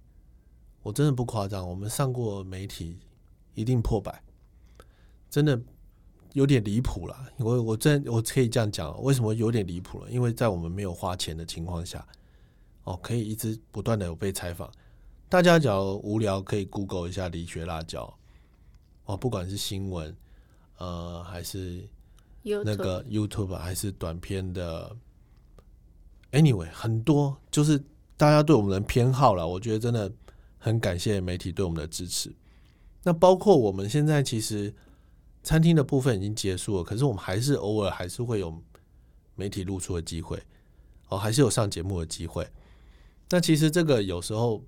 [0.85, 3.01] 我真的不夸张，我们上过媒体
[3.55, 4.23] 一定破百，
[5.29, 5.61] 真的
[6.35, 7.33] 有点离谱了。
[7.39, 10.09] 我我真我可以这样讲，为什么有点离谱了？
[10.09, 12.07] 因为在我们没有花钱的情况下，
[12.85, 14.71] 哦，可以一直不断的有被采访。
[15.29, 18.13] 大家只要无聊，可以 Google 一下李学辣椒
[19.07, 20.17] 哦，不管是新闻，
[20.79, 21.89] 呃，还是
[22.43, 24.97] 那个 YouTube，还是短片的
[26.31, 27.77] ，anyway，很多就是
[28.17, 29.47] 大家对我们的偏好了。
[29.47, 30.11] 我觉得真的
[30.59, 32.33] 很感谢媒体对我们的支持。
[33.03, 34.73] 那包括我们现在其实
[35.43, 38.63] 餐厅的部分已经结束了，可是我们还是偶尔还是会有
[39.35, 40.41] 媒体露出的机会，
[41.09, 42.49] 哦，还是有上节目的机会。
[43.29, 44.63] 那其实这个有时候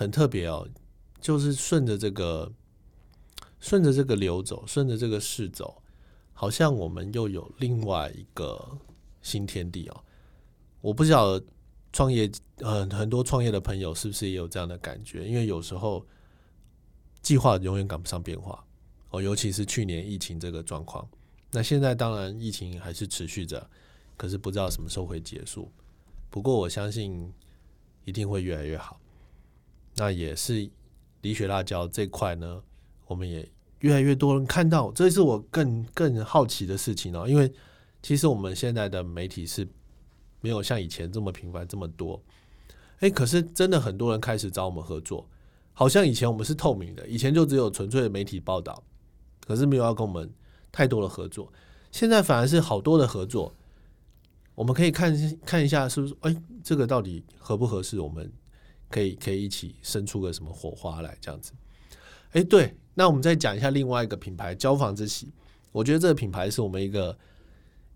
[0.00, 0.66] 很特别哦，
[1.20, 2.50] 就是顺着这个
[3.58, 5.82] 顺着这个流走，顺着这个势走，
[6.32, 8.78] 好像我们又有另外一个
[9.20, 10.04] 新天地哦。
[10.80, 11.44] 我不晓得
[11.92, 15.28] 创业，呃，很多创业的朋友是不是也有这样的感觉？
[15.28, 16.02] 因为有时候
[17.20, 18.64] 计划永远赶不上变化
[19.10, 21.06] 哦，尤其是去年疫情这个状况。
[21.50, 23.68] 那现在当然疫情还是持续着，
[24.16, 25.70] 可是不知道什么时候会结束。
[26.30, 27.30] 不过我相信
[28.06, 28.98] 一定会越来越好。
[30.00, 30.66] 那也是
[31.20, 32.62] 李雪辣椒这块呢，
[33.06, 33.46] 我们也
[33.80, 37.28] 越来越多人看到，这是我更更好奇的事情哦。
[37.28, 37.52] 因为
[38.02, 39.68] 其实我们现在的媒体是
[40.40, 42.18] 没有像以前这么频繁这么多，
[43.00, 45.28] 诶，可是真的很多人开始找我们合作，
[45.74, 48.82] 好像以前我们是透明的，以前就只有纯粹的媒体报道，
[49.46, 50.32] 可是没有要跟我们
[50.72, 51.52] 太多的合作，
[51.92, 53.54] 现在反而是好多的合作。
[54.54, 56.16] 我们可以看看一下，是不是？
[56.20, 56.34] 哎、
[56.64, 58.00] 这个到底合不合适？
[58.00, 58.32] 我们
[58.90, 61.52] 可以可以一起生出个什么火花来，这样子。
[62.32, 65.32] 哎、对，那我们再讲一下另外一个品牌——交房之喜。
[65.72, 67.16] 我觉得这个品牌是我们一个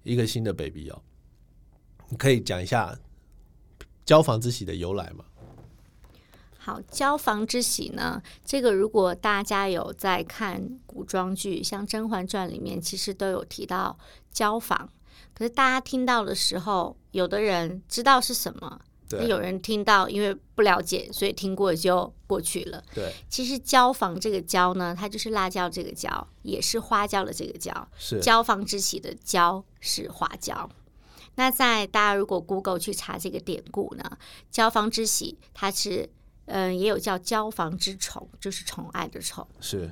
[0.04, 1.02] 一个新的 baby 哦。
[2.08, 2.96] 你可以讲一下
[4.04, 5.24] 交房之喜的由来吗？
[6.56, 13.98] 好，交房之喜呢，这个如果大家有在看古装剧，像《甄嬛传》里面，其实都有提到
[14.30, 14.88] 交房。
[15.34, 18.80] 可是大家听到的时候，有的人知道是什么，
[19.10, 22.82] 那有人听到因为不了解，所以听过就过去了。
[22.94, 27.88] 对，其实椒房这个椒呢，它就是辣椒这个椒，也是花椒的这个椒。
[27.96, 30.68] 是椒房之喜的椒是花椒。
[31.36, 34.18] 那在大家如果 Google 去查这个典故呢，
[34.50, 36.08] 椒房之喜它是
[36.46, 39.46] 嗯、呃也有叫椒房之宠，就是宠爱的宠。
[39.60, 39.90] 是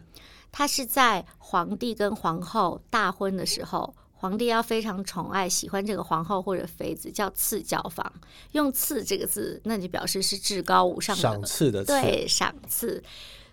[0.53, 8.12] 它是在皇帝跟皇后大婚的时候，皇帝要非常宠爱、喜欢这个皇后或者妃子，叫赐教坊。
[8.52, 13.02] 用“赐”这个字，那就表示是至高无上的赏的，赐的赐，对，赏赐。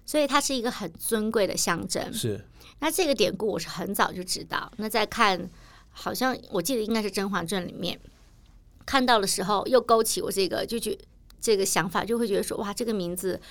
[0.06, 2.14] 所以它是一个很尊贵的象征。
[2.14, 2.46] 是
[2.82, 4.72] 那这个典故我是很早就知道。
[4.78, 5.50] 那在看，
[5.90, 8.00] 好像我记得应该是《甄嬛传》里面
[8.86, 10.96] 看到的时候，又勾起我这个就觉
[11.42, 13.42] 这个想法，就会觉得说哇，这个名字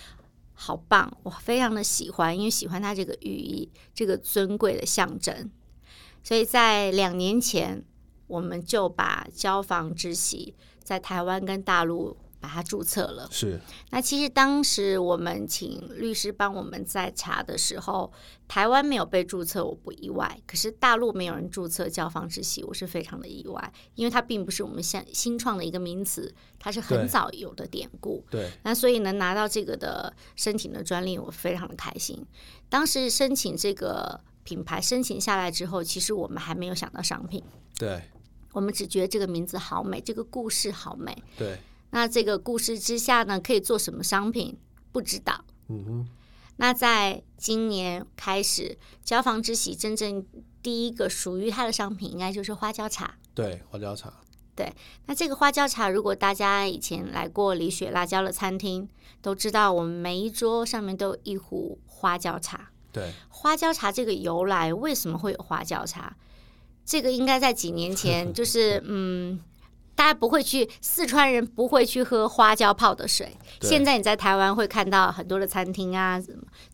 [0.55, 5.51] 好棒，我非常的喜欢，因为喜欢它这个寓意，这个尊贵的象征。
[6.29, 7.83] 所以在两年前，
[8.27, 13.27] 我们就把交房之喜在台湾跟大陆把它注册了。
[13.31, 13.59] 是
[13.93, 18.13] 那其实当时我们请律师帮我们在查的时候，
[18.47, 20.39] 台湾没有被注册，我不意外。
[20.47, 28.23] 可是大陆没有人注册交房之喜，我是非常的意外，因为它并不是我们现新创的一个名词，它是很早有的典故。
[28.29, 32.23] 对那所以能拿到这个的申请的专利，我非常的开心。
[32.69, 37.45] 当时申请这个品牌申请下来之后，其实我们还没有想到商品，
[37.79, 38.01] 对
[38.55, 41.15] 我们只觉得这个名字好美，这个故事好美。
[41.37, 41.59] 对，
[41.91, 44.57] 那这个故事之下呢，可以做什么商品？
[44.91, 45.45] 不知道。
[45.69, 46.09] 嗯哼，
[46.57, 50.25] 那在今年开始，交房之喜真正
[50.63, 53.17] 第一个属于它的商品，应该就是花椒茶。
[53.35, 54.11] 对花椒茶，
[54.57, 54.73] 对
[55.05, 58.89] 那这个花椒茶，如果大家以前来过李雪辣椒的餐厅，
[59.21, 62.71] 都知道我们每一桌上面都有一壶花椒茶。
[62.99, 66.17] 对花椒茶这个由来，为什么会有花椒茶？
[66.85, 69.39] 这个应该在几年前， 就是嗯，
[69.95, 73.37] 大家不会去四川人不会去喝花椒泡的水。
[73.61, 76.21] 现在你在台湾会看到很多的餐厅啊，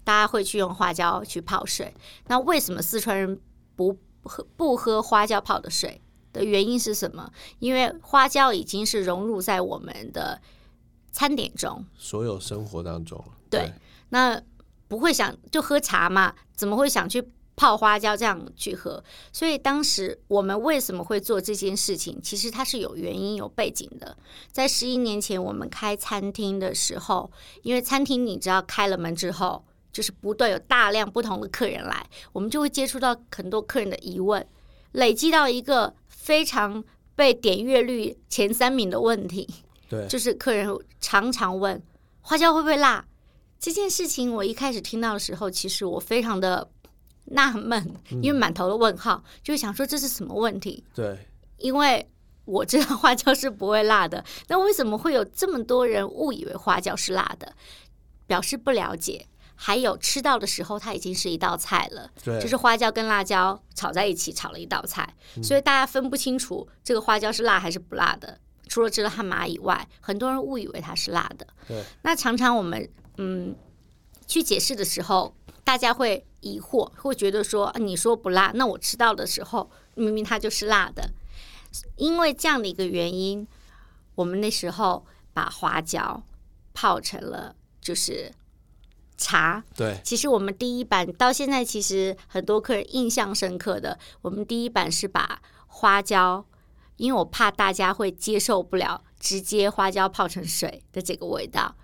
[0.04, 1.92] 大家会去用花椒去泡水。
[2.28, 3.40] 那为什么四川人
[3.74, 6.00] 不喝不喝花椒泡的水
[6.32, 7.30] 的原因是什么？
[7.58, 10.40] 因为花椒已经是融入在我们的
[11.12, 13.72] 餐点中，所有生活当中，对
[14.08, 14.40] 那
[14.94, 16.35] 不会想就喝茶嘛？
[16.54, 17.22] 怎么会想去
[17.57, 19.02] 泡花椒这样去喝？
[19.33, 22.20] 所以当时我们为什么会做这件事情？
[22.22, 24.16] 其实它是有原因、有背景的。
[24.50, 27.30] 在十一年前我们开餐厅的时候，
[27.62, 34.44] 因为餐厅你知道开了门之后，就是不断有大量不同的客人来，我们就会接触到很多客人的疑问，
[34.92, 36.83] 累积到一个非常
[37.14, 39.48] 被点阅率前三名的问题。
[39.88, 40.66] 对就是客人
[40.98, 41.80] 常常问
[42.22, 43.04] 花椒会不会辣
[43.64, 46.68] 这件事情，我一开始听到的时候，其实我非常的
[47.24, 50.85] 纳闷，因为满头的问号，就会想说这是什么问题？
[50.94, 51.18] 对
[51.57, 52.07] 因为
[52.44, 57.55] 我知道花椒是不会辣的，那为什么会有这么多人误以为花椒是辣的？
[58.27, 59.27] 表示不了解。
[59.55, 68.38] 还有吃到的时候，它已经是一道菜了，对，就是花椒跟辣椒炒在一起炒了一道菜，所以大家分不清楚这个花椒是辣还是不辣的。
[68.68, 71.46] 除了知道它麻以外，很多人误以为它是辣的。
[71.66, 73.55] 对那常常我们嗯
[74.27, 81.11] 去解释的时候，大家会疑惑，会觉得说、啊、你说不辣，那我吃到的时候明明它就是辣的。
[81.96, 83.46] 因为这样的一个原因，
[84.14, 86.22] 我们那时候把花椒
[86.72, 88.33] 泡成了就是
[89.18, 96.46] 茶，对其实我们第一版到现在，其实很多客人印象深刻的，我们第一版是把花椒，
[96.96, 101.74] 因为我怕大家会接受不了直接花椒泡成水的这个味道，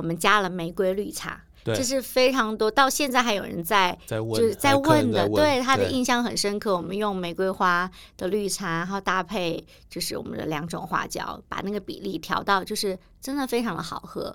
[0.00, 6.74] 我们加了玫瑰绿茶，对这是非常多，到现在还有人在在问，就是在问的，在对他的印象很深刻。
[6.74, 14.34] 我们用玫瑰花的绿茶，然后搭配就是我们的两种花椒，把那个比例调到就是真的非常的好喝。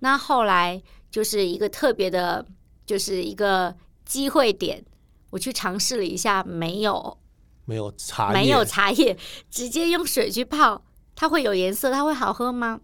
[0.00, 2.46] 那后来就是一个特别的，
[2.86, 4.82] 就是一个机会点，
[5.28, 7.18] 我去尝试了一下，没有
[7.66, 9.14] 没有茶没有茶叶，
[9.50, 10.82] 直接用水去泡，
[11.14, 12.80] 它会有颜色，它会好喝吗？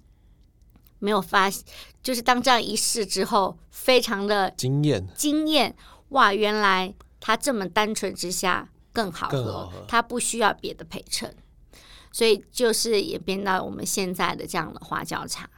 [1.00, 1.50] 没有发，
[2.02, 5.74] 就是当这样一试之后，非常的惊艳，惊艳
[6.10, 6.32] 哇！
[6.32, 11.34] 原来它这么单纯之下更好喝，好喝它不需要别的陪衬，
[12.12, 15.50] 所以就是演变到我们现在的这样的花椒茶。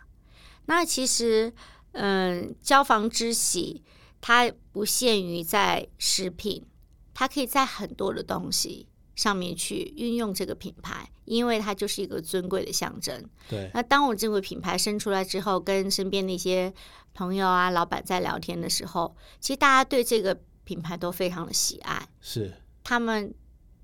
[0.67, 1.53] 那其实，
[1.93, 3.83] 嗯，交房之喜
[4.21, 6.65] 它不限于在食品，
[7.13, 13.25] 它可以在很多的东西上面去运用这个品牌，因为它就是一个尊贵的象征。
[13.49, 16.73] 对那当我这个品牌生出来之后，跟身边的一些
[17.15, 22.53] 朋友啊、老板在聊天的时候，其实大家对这个品牌都非常的喜爱，是
[22.85, 23.35] 他们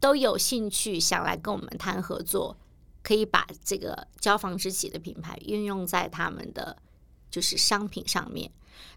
[0.00, 2.56] 都有兴趣想来跟我们谈合作，
[3.02, 6.76] 可以把这个交房之喜的品牌运用在他们的
[7.30, 8.50] 就是商品上面。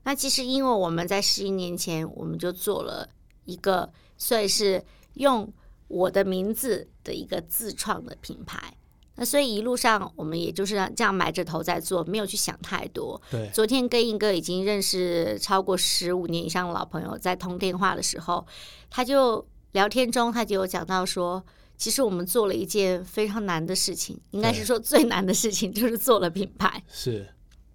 [0.04, 3.08] 那其实因为我们在十一年前，我们就做了
[3.46, 4.84] 一个所以是
[5.16, 5.52] 用
[5.92, 8.74] 我的名字的一个自创的品牌。
[9.16, 13.22] 那所以一路上我们也就是这样埋着头在做，没有去想太多。
[13.30, 13.50] 对。
[13.54, 18.48] 昨天跟一个已经认识超过十五年以上的老朋友在通电话的时候，
[18.90, 21.46] 他就聊天中他就有讲到说，
[21.78, 26.82] 其实我们做了一件非常难的事情，应该是说最难的事情就是做了品牌。
[26.88, 27.28] 是，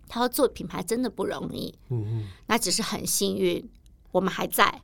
[0.09, 3.68] 他说做品牌真的不容易，嗯嗯，那只是很幸运，
[4.11, 4.82] 我们还在，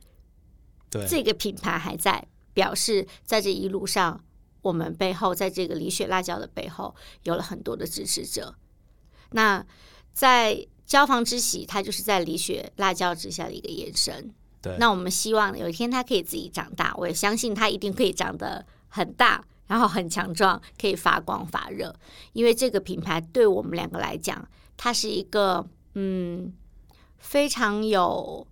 [0.89, 1.05] 对。
[1.07, 4.23] 这个品牌还在，表示在这一路上，
[4.61, 8.55] 我们背后在这个李雪辣椒的背后有了很多的支持者。
[9.31, 9.65] 那
[10.13, 14.33] 在交房之喜，它就是在李雪辣椒之下的一个延伸。
[14.61, 21.93] 对，那我们希望有一天它可以自己长大，我也相信它一定可以长得很大，然后很强壮，可以发光发热。
[22.33, 24.47] 因为这个品牌对我们两个来讲，
[24.77, 26.53] 它是一个嗯
[27.17, 28.45] 非常有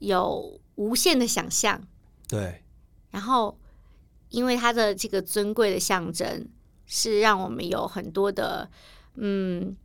[0.00, 1.80] 有无限的想象。
[2.28, 2.62] 对，
[3.10, 3.56] 然后
[4.28, 6.48] 因为它的这个尊贵的象征，
[6.86, 8.70] 是让我们有很多的
[9.14, 9.76] 嗯，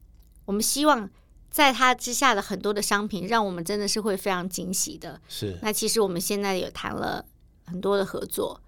[0.45, 1.09] 我们希望
[1.49, 5.19] 在它之下的很多的商品，让我们真的是会非常惊喜的。
[5.27, 7.25] 是那其实我们现在有谈了
[7.65, 8.61] 很多的合作，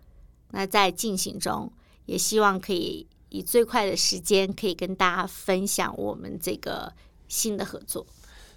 [0.52, 1.72] 那在进行中，
[2.06, 6.94] 也希望可以以最快的时间，可以跟大家分享我们这个
[7.28, 8.06] 新的合作。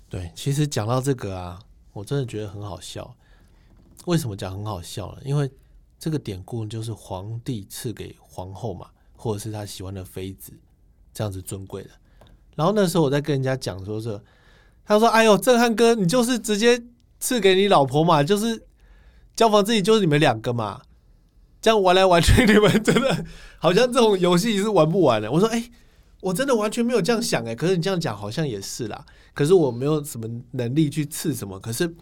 [0.09, 0.31] 对。
[0.35, 1.61] 其实讲到这个啊，
[1.93, 3.15] 我真的觉得很好笑。
[4.07, 5.23] 为什么讲很好笑呢？
[5.25, 5.51] 因为
[6.01, 10.51] 这个典故就是皇帝赐给皇后嘛，或者是他喜欢的妃子，
[11.13, 11.91] 这样子尊贵的。
[12.57, 14.23] 然后那时候我在跟人家讲说这，
[14.85, 16.83] 他说：“哎呦，震撼哥，你就是直接
[17.19, 18.65] 赐给你老婆嘛，就是
[19.37, 20.81] 交房自己就是你们两个嘛，
[21.61, 23.25] 这样玩来玩去，你们真的
[23.59, 25.71] 好像这种游戏是玩不完的。”我说：“哎、
[26.23, 31.95] 我真的完全没有这样想哎、可是你这样讲好像也是啦，可是我没有什么能力去刺什么，可是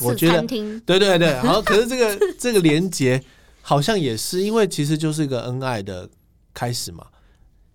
[0.00, 0.40] 我觉得
[0.84, 3.22] 对对对，好，可是这个这个连接
[3.68, 6.08] 好像也是，因为其实就是一个恩爱的
[6.54, 7.04] 开始嘛，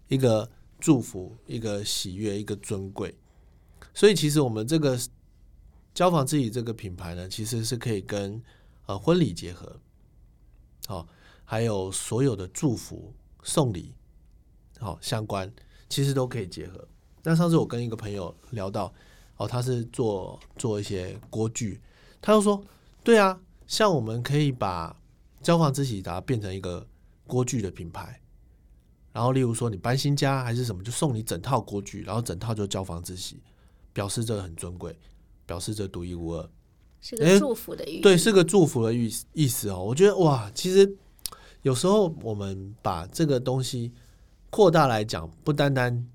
[0.08, 3.14] 一个祝福，一个喜悦，一个尊贵。
[3.94, 4.98] 所以其实我们这个
[5.94, 8.42] 交房自己这个品牌呢，其实是可以跟
[8.86, 9.82] 呃婚礼结合，
[10.88, 11.06] 好、
[11.44, 13.14] 还有所有的祝福、
[13.44, 13.94] 送礼，
[14.80, 15.52] 好、相关，
[15.89, 16.88] 其实都可以结合。
[17.22, 18.94] 那上次我跟一个朋友聊到，
[19.36, 21.82] 哦，他是做做一些锅具，
[22.22, 22.64] 他就说，
[23.04, 24.96] 对啊，像我们可以把
[25.42, 26.88] 交房之喜达变成一个
[27.28, 28.22] 锅具的品牌，
[29.12, 33.42] 然后例如说你搬新家还是什么，就送你整套锅具，然后整套就交房之喜，
[33.94, 34.98] 表示这很尊贵，
[35.46, 36.50] 表示这独一无二。
[37.02, 39.84] 是个祝福的寓意，对，是个祝福的意意思哦。
[39.84, 40.96] 我觉得哇，其实
[41.64, 43.92] 有时候我们把这个东西
[44.52, 46.08] 扩大来讲，不单单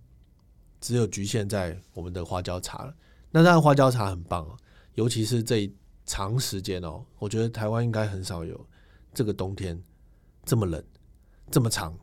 [0.81, 2.95] 只有局限在我们的花椒茶了。
[3.33, 4.57] 那当然，花椒茶很棒哦，
[4.95, 5.75] 尤其是这一
[6.05, 8.65] 长时间哦，我觉得台湾应该很少有
[9.17, 9.83] 这个冬天
[10.45, 10.85] 这么冷、
[11.51, 11.99] 这么长、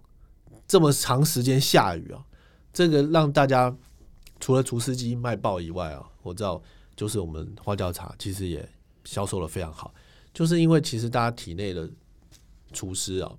[0.68, 2.26] 这么长时间下雨啊。
[2.74, 3.74] 这个让大家
[4.40, 6.60] 除了除湿机卖爆以外啊，我知道
[6.96, 8.68] 就是我们花椒茶其实也
[9.06, 9.94] 销售的非常好，
[10.34, 11.88] 就是因为其实大家体内的
[12.72, 13.32] 除湿啊，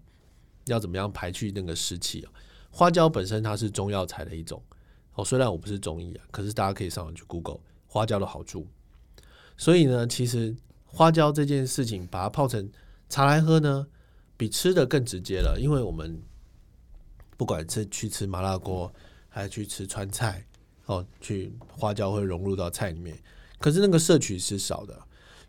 [0.66, 2.30] 要怎么样排去那个湿气啊？
[2.70, 4.62] 花椒本身它是中药材的一种
[5.14, 7.58] 哦，虽然我不是中医啊，可是大家可以上网去 Google
[7.88, 8.68] 花椒的好处。
[9.56, 10.54] 所以呢，其实
[10.86, 12.70] 花椒这件事情，把它泡成
[13.08, 13.86] 茶来喝呢，
[14.36, 16.20] 比吃的更直接了，因为我们
[17.36, 18.92] 不管是去吃麻辣锅，
[19.28, 20.46] 还是去吃川菜，
[20.86, 23.16] 哦，去花椒会融入到菜里面，
[23.58, 25.00] 可是那个摄取是少的。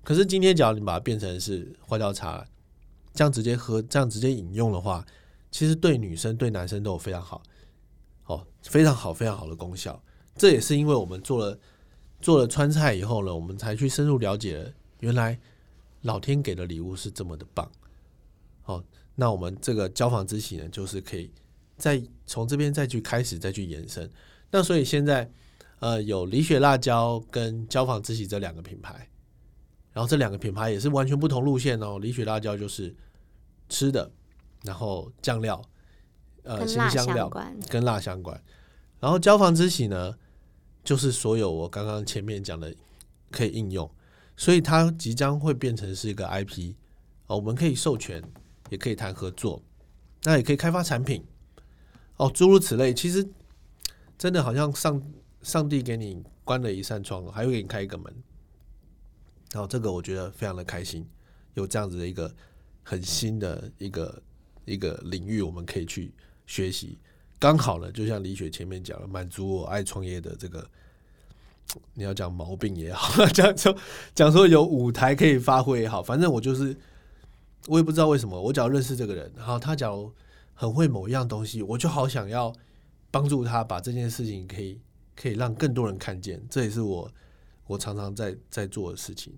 [0.04, 2.46] 可是今天，假如你把它变成是花椒茶，
[3.14, 5.04] 这样直接喝，这样直接饮用的话，
[5.50, 7.42] 其实对女生、对男生都有非常好，
[8.26, 10.04] 哦，非常好、非常好的功效。
[10.36, 11.58] 这也是因为我们做了
[12.22, 15.40] 做了川菜以后呢，我们才去深入了解了，原来
[16.06, 17.70] 老天给的礼物是这么的棒。
[18.66, 18.84] 哦，
[19.16, 21.32] 那我们这个交房之喜呢，就是可以
[21.78, 24.10] 再从这边再去开始，再去延伸。
[24.50, 25.30] 那所以现在
[25.80, 29.10] 呃有李雪辣椒跟交房之喜这两个品牌，
[29.94, 32.00] 然后这两个品牌也是完全不同路线哦。
[32.00, 32.96] 李雪辣椒就是
[33.70, 34.12] 吃的，
[34.64, 35.62] 然后酱料，
[36.44, 37.30] 呃，新香料。
[37.70, 38.42] 跟辣相关。
[39.00, 40.16] 然后交房之喜呢，
[40.84, 42.74] 就是所有我刚刚前面讲的
[43.30, 43.90] 可以应用，
[44.38, 46.74] 所以它即将会变成是一个 IP
[47.28, 48.24] 哦，我们可以授权，
[48.70, 49.62] 也可以谈合作，
[50.24, 51.24] 那也可以开发产品
[52.18, 52.94] 哦，诸如此类。
[52.94, 53.28] 其实
[54.18, 55.02] 真的好像上
[55.42, 58.14] 上帝给你关了一扇窗，还会给你开一个门。
[59.52, 61.08] 然后这个我觉得非常的开心，
[61.54, 62.34] 有这样子的一个
[62.84, 64.22] 很新的一个
[64.66, 66.14] 一个领域，我们可以去
[66.46, 66.98] 学习。
[67.40, 70.70] 刚好呢，就像李雪前面讲的，满足我爱创业的这个，
[71.94, 73.76] 你要讲毛病也好， 讲说
[74.14, 76.76] 讲说有舞台可以发挥也好，反正我就是
[77.68, 80.12] 我也不知道为什么，我只要认识这个人，然后他假如
[80.54, 82.54] 很会某一样东西，我就好想要
[83.12, 84.80] 帮助他把这件事情可以
[85.16, 87.12] 可以让更多人看见，这也是我
[87.68, 89.34] 我常常在在做的事情。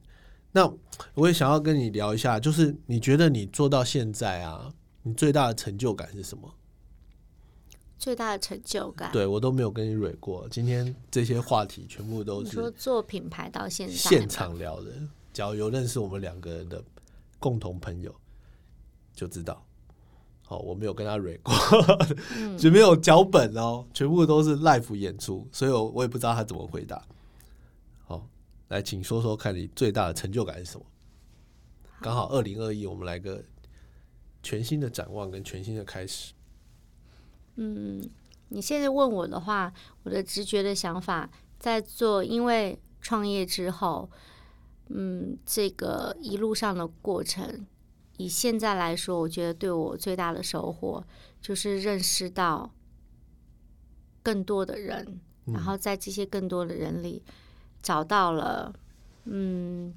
[0.51, 0.71] 那
[1.13, 4.71] 我也想要跟你聊一下，就是你觉得你做到现在啊，
[5.03, 6.51] 你最大的成就感是什么？
[7.97, 9.11] 最大的成就感。
[9.11, 14.91] 对我都没有跟你蕊过，今天这些话题全部都是说是做品牌到现在，现场聊的。
[15.33, 16.83] 只要有认识我们两个人的
[17.39, 18.13] 共同朋友，
[19.13, 19.63] 就知道。
[20.41, 21.53] 好，我没有跟他蕊过，
[22.37, 27.05] 嗯 就没有脚本哦，全部都是 live 演出，所以我我也不知道他怎么回答。
[28.05, 28.25] 好，
[28.69, 30.85] 来，请说说看你最大的成就感是什么？
[31.99, 33.43] 刚好二零二一，我们来个
[34.41, 36.31] 全新的展望跟全新的开始。
[37.57, 38.01] 嗯，
[38.49, 39.71] 你现在问我的话，
[40.03, 41.29] 我的直觉的想法，
[41.59, 44.09] 在做，因为创业之后，
[44.87, 47.67] 嗯，这个一路上的过程，
[48.17, 51.03] 以现在来说，我觉得对我最大的收获
[51.41, 52.71] 就是认识到
[54.23, 57.23] 更多的人，然后在这些更多的人里
[57.81, 58.73] 找到了，
[59.25, 59.93] 嗯，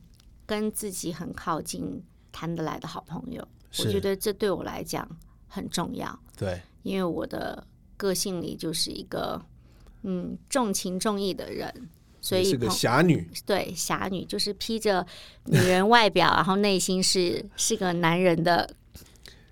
[0.46, 2.02] 跟自己很靠近、
[2.32, 3.46] 谈得来的好朋友。
[3.78, 5.08] 我觉得这对我来讲
[5.46, 6.18] 很重要。
[6.36, 7.66] 对，因为我的
[7.96, 9.40] 个性里就是一个
[10.02, 11.88] 嗯重情重义的人，
[12.20, 13.30] 所以是个侠女。
[13.44, 15.06] 对，侠女就是披着
[15.44, 18.74] 女人外表，然后内心是是个男人的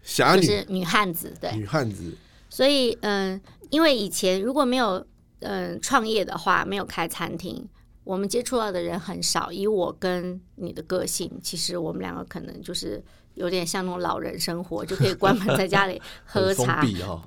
[0.03, 1.35] 侠女，就是女汉子。
[1.41, 2.17] 对，女汉子。
[2.49, 5.07] 所以嗯，因为以前如果没有
[5.41, 7.69] 嗯创业的话，没有开餐厅，
[8.05, 9.53] 我们接触到的人很少。
[9.53, 13.05] 以我跟你的个性，其实我们两个可能就是。
[13.39, 16.85] 有点像那种老人生活，就可以关门在家里 喝茶、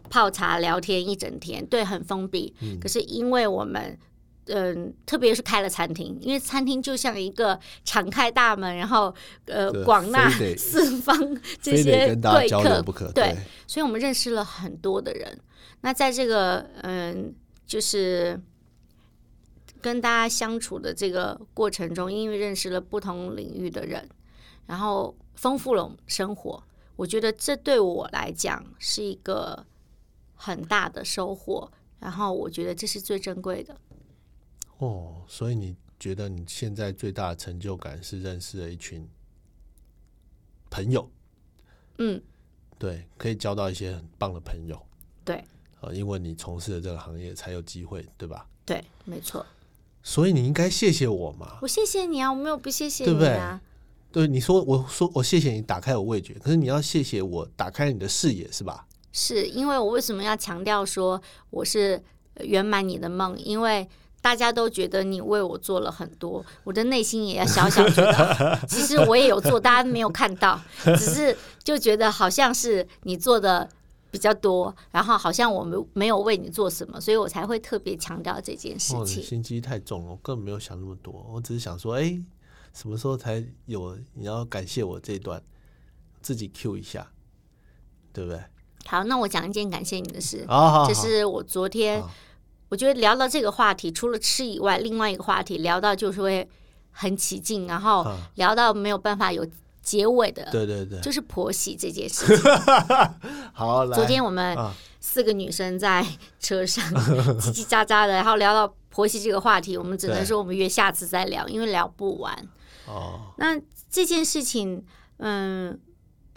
[0.10, 2.54] 泡茶、聊天一整天，对，很封闭。
[2.82, 3.98] 可是因为我们，
[4.46, 9.14] 嗯，特别是开了餐厅，因为餐厅就像一个敞开大门，然后
[9.46, 11.18] 呃，广纳 四方
[11.62, 13.36] 这些贵客，对，
[13.66, 15.40] 所以我们认识了很多的人。
[15.82, 17.34] 那在这个嗯，
[17.66, 18.40] 就是
[19.82, 24.10] 跟大家相处的这个过程中，因为认识了不同领域的人，
[24.68, 25.16] 然后。
[25.36, 26.64] 丰富了生活，
[26.96, 29.66] 我觉得这对我来讲是一个
[30.36, 31.72] 很大的收获。
[32.00, 33.78] 然后我觉得这是最珍贵的。
[34.80, 39.08] 哦，所以你觉得你现在最大的成就感是认识了一群
[40.72, 41.08] 朋友？
[42.00, 42.20] 嗯，
[42.80, 44.84] 对，可以交到一些很棒的朋友。
[45.24, 45.46] 对，
[45.82, 48.48] 呃，因为你从事的这个行业才有机会，对吧？
[48.66, 49.46] 对，没错。
[50.02, 51.60] 所以你应该谢谢我嘛？
[51.62, 53.20] 我谢谢你啊，我没有不谢谢你啊。
[53.20, 53.38] 对
[54.28, 58.86] 你说，我说我谢谢你打开我味觉，可是你要谢谢我打开你的视野，是吧？
[59.14, 62.02] 是因为我为什么要强调说我是
[62.42, 63.38] 圆满你的梦？
[63.40, 63.88] 因为
[64.22, 73.70] 大家都觉得你为我做了很多，我的内心也要小小觉得， 其实我也有做，大家没有看到，只是就觉得好像是你做的
[74.12, 79.24] 比较多，然后好像我们没有为你做什么，所以我才会特别强调这件事情。
[79.24, 82.22] 心机太重了，我根本没有想那么多，我只是想说，哎。
[82.74, 83.98] 什么时候才有？
[84.14, 85.42] 你要感谢我这段，
[86.22, 87.12] 自己 Q 一下，
[88.14, 88.42] 对不对？
[88.86, 90.46] 好，那我讲一件感谢你的事。
[90.48, 92.04] 啊，就是我昨天，
[92.70, 96.50] 我觉得聊到这个话题，除了吃以外，另外一个话题聊到就是会
[96.92, 98.06] 很起劲，然后
[98.36, 99.46] 聊到没有办法有
[99.82, 100.50] 结尾的。
[100.52, 102.52] 对对对，就是婆媳这件事情。
[103.54, 104.58] 好，昨天我们
[105.00, 106.06] 四个女生在
[106.40, 106.84] 车上
[107.40, 112.48] 叽叽喳喳的，然后聊到婆媳这个话题，我们只能说我们约下次再聊，因为聊不完。
[112.88, 113.60] 哦，那
[113.90, 114.84] 这件事情，
[115.18, 115.80] 嗯，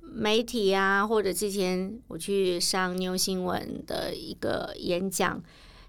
[0.03, 5.43] 媒体啊，或者之前我去上牛新闻的一个演讲，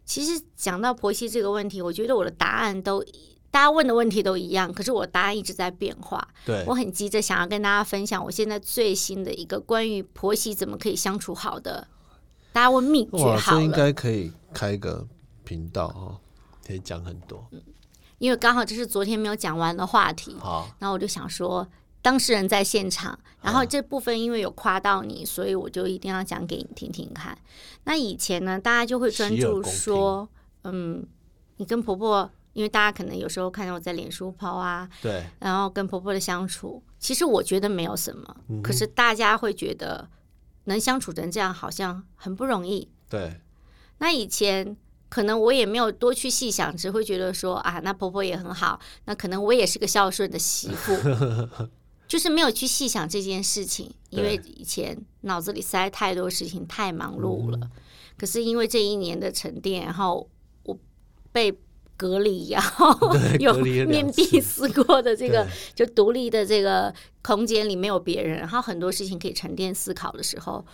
[0.06, 3.03] 其实讲到婆媳这个问题，我觉得我的答案都
[3.51, 6.28] 大家问的问题都一样，可是我答案一直在变化。
[6.45, 11.88] 对，我很急着想要跟大家分享我现在最新的一个关于婆媳怎么可以相处好的，
[12.51, 15.08] 大家问秘诀好了，应该可以开个
[15.43, 16.18] 频道哦，
[16.66, 17.47] 可以讲很多。
[18.26, 21.67] 因为刚好这是昨天没有讲完的话题，好，然后我就想说，
[22.01, 27.38] 当事人在现场，然后这部分因为有夸到你，所以我就一定要讲给你听听看。
[27.84, 30.28] 那以前呢，大家就会专注说，
[30.63, 31.05] 嗯，
[31.57, 40.09] 你跟婆婆，因为大家可能有时候看到我在脸书抛啊，对，然后跟婆婆的相处，其实我觉得没有什么，可是大家会觉得
[40.63, 42.89] 能相处成这样，好像很不容易。
[43.07, 43.39] 对，
[43.99, 44.76] 那以前。
[45.16, 50.93] 可能我也没有多去细想，只会觉得说啊，那婆婆也很好，那可能我也是个孝顺的媳妇，
[52.05, 57.57] 就是没有去细想这件事情，因为以前脑子里塞太多事情，太忙碌了。
[58.18, 60.30] 可是因为这一年的沉淀，然后
[60.63, 60.78] 我
[61.32, 61.57] 被
[61.95, 62.93] 隔离，然后
[63.39, 66.93] 有面壁思过的这个，就独立的这个
[67.24, 70.66] 空间里没有别人，然后很多事情可以沉淀思考的时候，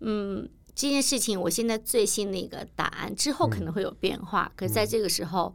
[0.00, 0.48] 嗯。
[0.78, 5.52] 这件事情，我现在最新的一个答案之后可能会有变化，可是在这个时候，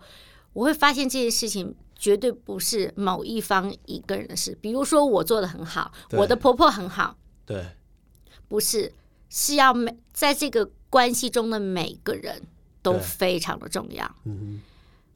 [0.52, 4.58] 我会发现这件事情绝对不是某一方一个人的事。
[4.60, 7.16] 比如说，我做的很好，我的婆婆很好，
[7.46, 7.66] 对，
[8.50, 8.92] 不是
[9.30, 12.42] 是要每在这个关系中的每个人
[12.82, 14.16] 都非常的重要。
[14.26, 14.62] 嗯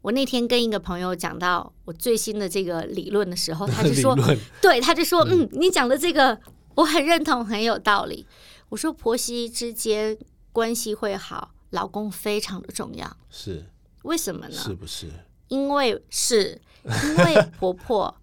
[0.03, 4.15] 我那天跟一个朋友讲到我最新的这个理论的时候，他就 说，
[4.61, 6.39] 对，他就说，嗯，你讲的这个
[6.75, 8.25] 我很认同，很有道理。
[8.69, 10.17] 我说婆媳之间
[10.51, 13.17] 关系会好，老公非常的重要。
[13.29, 13.65] 是
[14.03, 14.55] 为什么呢？
[14.55, 15.11] 是不是？
[15.47, 18.13] 因为是因为婆婆，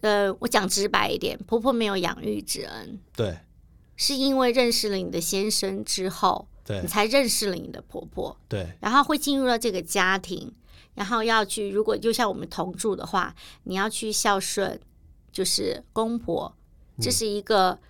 [0.00, 3.00] 呃，我讲直白一点，婆婆没有养育之恩。
[3.16, 3.38] 对，
[3.96, 10.54] 是因为认识了你的先生之后，对你才认识了你的婆婆，对然后会进入到这个家庭，
[10.94, 13.34] 然后要去，如果就像我们同住的话，
[13.64, 14.80] 你要去孝顺，
[15.32, 16.56] 就是公婆，
[17.00, 17.80] 这是一个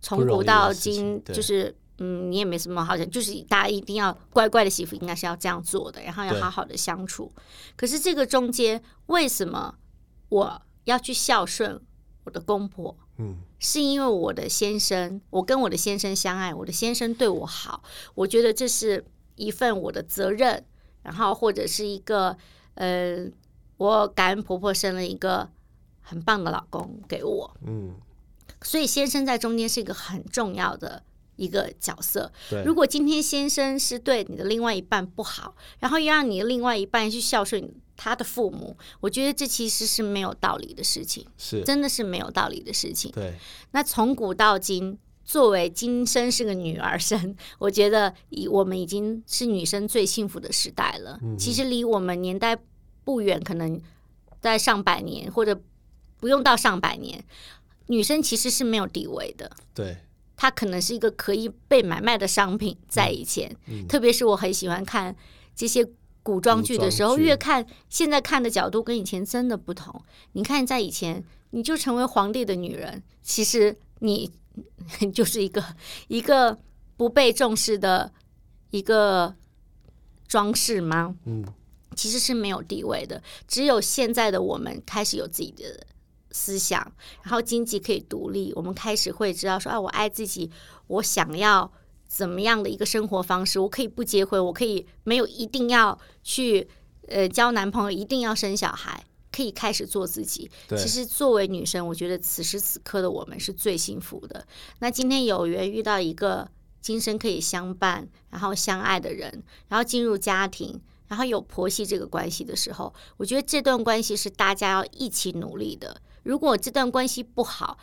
[0.00, 7.32] 从古到今，就是嗯，你也没什么好讲，就是大家一定要乖乖的媳妇应该是要这样做的，然后要好好的相处。
[7.76, 9.74] 可是这个中间，为什么
[10.28, 11.80] 我要去孝顺
[12.24, 12.96] 我的公婆？
[13.18, 17.82] 嗯，是因为我的先生，我跟我的先生相爱，我的先生对我好，
[18.14, 19.02] 我觉得这是
[19.36, 20.62] 一份我的责任，
[21.02, 22.36] 然后或者是一个
[22.74, 23.26] 呃，
[23.78, 25.48] 我感恩婆婆生了一个
[26.02, 27.94] 很棒的老公给我，嗯，
[28.66, 31.00] 所以先生在中间是一个很重要的
[31.36, 32.32] 一个角色。
[32.50, 43.12] 对，如果今天先生是对你的另外一半不好，然后又让你的另外一半去孝顺他的父母，我觉得这其实是没有道理的事情，是，真的是没有道理的事情。
[43.12, 43.34] 对，
[43.70, 51.20] 那从古到今，作为今生是个女儿身，我觉得以我们已经是女生最幸福的时代了。
[51.38, 52.58] 其实离我们年代
[53.04, 53.80] 不远，可能
[54.40, 55.58] 在上百年或者
[56.18, 57.24] 不用到上百年，
[57.86, 59.50] 女生其实是没有地位的。
[59.74, 59.96] 对，
[60.36, 63.54] 她可能是一个可以被买卖的商品，在以前，
[63.88, 65.14] 特别是我很喜欢看
[65.54, 65.86] 这些
[66.22, 70.02] 古装剧的时候，越看现在看的角度跟以前真的不同。
[70.32, 74.30] 你看，在以前，你就成为皇帝的女人，其实你
[75.14, 75.64] 就是一个
[76.08, 76.58] 一个
[76.96, 78.12] 不被重视的
[78.70, 79.34] 一个
[80.26, 81.14] 装饰吗？
[81.24, 81.44] 嗯，
[81.94, 83.22] 其实是没有地位的。
[83.46, 85.86] 只有现在的我们开始有自己的
[86.30, 86.80] 思想，
[87.22, 90.50] 然后经济可以独立，我们开始会知道说，啊，我爱自己，
[90.86, 91.70] 我想要
[92.06, 96.68] 怎么样的一个生活方式，我可以不结婚，我可以没有一定要去
[97.08, 99.04] 呃交男朋友，一定要生小孩。
[99.32, 100.50] 可以开始做自己。
[100.70, 104.46] 其实作为女生，我觉得此时此刻的我们是最幸福的。
[104.78, 106.48] 那今天有缘遇到一个
[106.80, 116.00] 今生可以相伴，然后相爱的人，然后进入家庭，然后有婆媳这个关系的时候，我觉得这段关系是大家要一起努力的。
[116.26, 117.78] 如果这段关系不好，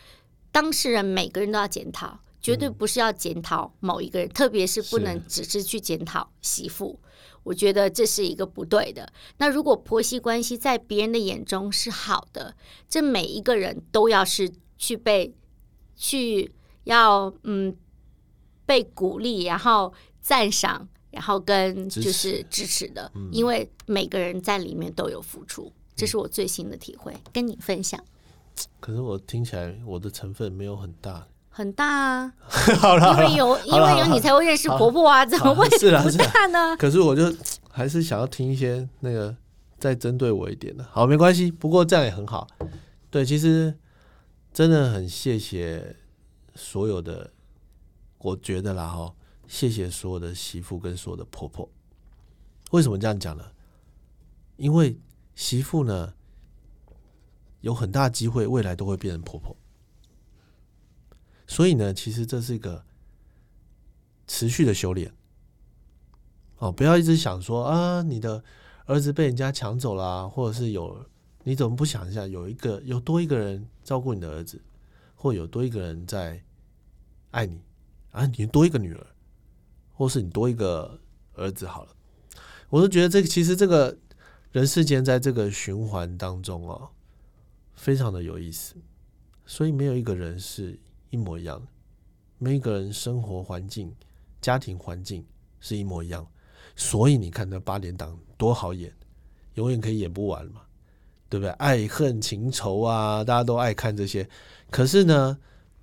[0.52, 7.00] 当事人每个人都要检讨，绝对不是要检讨某一个人，特别是不能只是去检讨媳妇。
[7.44, 9.12] 我觉得这是一个不对的。
[9.38, 12.54] 那如果婆媳关系在别人的眼中是好的，
[12.90, 15.34] 这每一个人都要是去被
[15.96, 16.52] 去
[16.84, 17.74] 要嗯
[18.66, 25.72] 被鼓励，然后赞赏，然后跟就是支持的，因为每个人在里面都有付出。
[25.96, 28.04] 这是我最新的体会，跟你分享。
[28.80, 31.28] 可是我听起来我的成分没有很大。
[31.56, 32.34] 很大啊，
[32.80, 35.78] 好了，因为有因为有你才会认识婆婆啊，怎么会不
[36.18, 36.76] 大呢？
[36.78, 37.32] 可是我就
[37.70, 39.36] 还是想要听一些那个
[39.78, 40.84] 再针对我一点的。
[40.86, 42.48] 好，没关系，不过这样也很好。
[43.12, 43.78] 对，其实
[44.52, 45.96] 真的很谢谢
[46.56, 47.32] 所有的，
[48.18, 49.14] 我觉得啦哈，
[49.48, 51.70] 谢谢所有的媳妇跟所有的婆婆。
[52.72, 53.44] 为什么这样讲呢？
[54.58, 55.00] 因为
[55.36, 56.14] 媳妇呢，
[57.64, 59.56] 有很大机会未来都会变成婆婆，
[61.48, 62.84] 所以呢，其实这是一个
[64.28, 65.14] 持续的修炼。
[66.58, 68.44] 哦，不要一直想说啊，你的
[68.86, 71.06] 儿子被人家抢走啦、或者是有
[71.46, 74.62] 你怎么不想一下，有一个有多一个人照顾你的儿子，
[75.16, 76.44] 或有多一个人在
[77.32, 77.62] 爱你
[78.12, 79.08] 啊，你多一个女儿，
[79.94, 81.00] 或是你多一个
[81.36, 81.96] 儿子好了。
[82.68, 83.98] 我都觉得这个其实这个
[84.52, 86.90] 人世间在这个循环当中哦，
[87.76, 88.76] 非常的有意思。
[89.46, 91.68] 所以没有一个人是一模一样的，
[92.38, 93.94] 每一个人生活环境、
[94.42, 95.26] 家庭环境
[95.60, 96.26] 是一模一样。
[96.76, 98.92] 所以你看那八点档多好演，
[99.56, 100.62] 永远可以演不完嘛，
[101.30, 101.52] 对不对？
[101.52, 104.28] 爱恨情仇啊，大家都爱看这些。
[104.72, 105.38] 可是呢，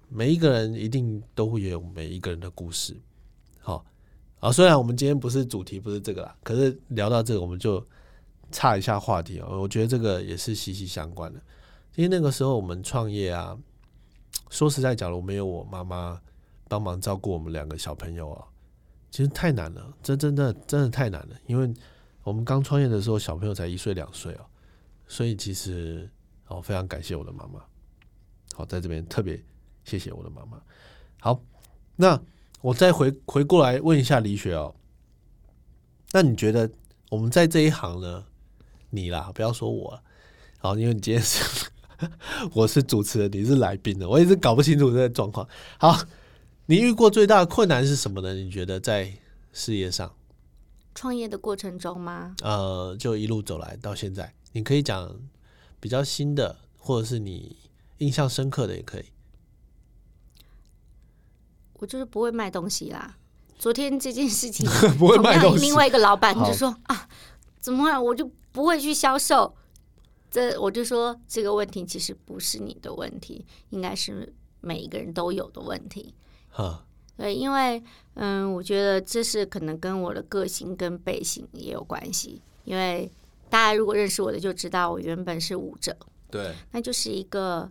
[0.08, 2.96] 每一个人一定都会有每一个人的故事。
[3.60, 3.84] 好，
[4.40, 7.86] 啊，虽然我们今天不是主题，不是这个啦，可是聊到这个，我们就
[8.50, 9.60] 岔一下话题哦。
[9.60, 11.40] 我觉得这个也是息息相关的。
[11.96, 13.58] 因为那个时候我们创业啊，
[14.50, 16.20] 说实在，假如没有我妈妈
[16.68, 18.44] 帮忙照顾我们两个小朋友啊，
[19.10, 21.36] 其实太难了，这真的真的太难了。
[21.46, 21.72] 因为
[22.22, 24.46] 我们刚创业的时候，小朋友才一岁两岁哦，
[25.08, 26.08] 所以其实
[26.46, 27.60] 哦，非常感谢我的妈妈。
[28.54, 29.42] 好，在这边特别
[29.84, 30.60] 谢谢我的妈妈。
[31.20, 31.40] 好，
[31.96, 32.20] 那
[32.60, 34.74] 我再回回过来问一下李雪哦，
[36.12, 36.70] 那你觉得
[37.10, 38.24] 我们在这一行呢？
[38.90, 40.02] 你啦，不要说我，
[40.58, 41.70] 好，因为你今天是
[42.54, 45.46] 我是主持人，你是来宾的，我一直搞不清楚这个状况。
[45.78, 46.04] 好，
[46.66, 48.34] 你遇过最大的困难是什么呢？
[48.34, 49.12] 你觉得在
[49.52, 50.14] 事业上，
[50.94, 52.34] 创业的过程中吗？
[52.42, 55.16] 呃，就一路走来到现在，你可以讲
[55.78, 57.56] 比较新的，或者是你
[57.98, 59.04] 印象深刻的也可以。
[61.74, 63.16] 我就是不会卖东西啦，
[63.58, 67.08] 昨天这件事情 不会卖东西另外一个老板就说啊，
[67.58, 69.54] 怎么会我就不会去销售？
[70.30, 76.14] 这我就说这个问题其实不是你的问题，应该是每一个人都有的问题。
[76.50, 76.84] 哈，
[77.16, 77.82] 对，因为
[78.14, 82.40] 嗯，我觉得这是可能跟我的个性跟背景也有关系。
[82.64, 83.10] 因为
[83.48, 85.96] 大家如果认识我的就知道，我原本是舞者，
[86.30, 87.68] 对那就是一个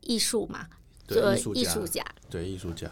[0.00, 0.66] 艺术嘛，
[1.06, 2.04] 对，做艺术家艺术，家。
[2.28, 2.90] 对艺术家，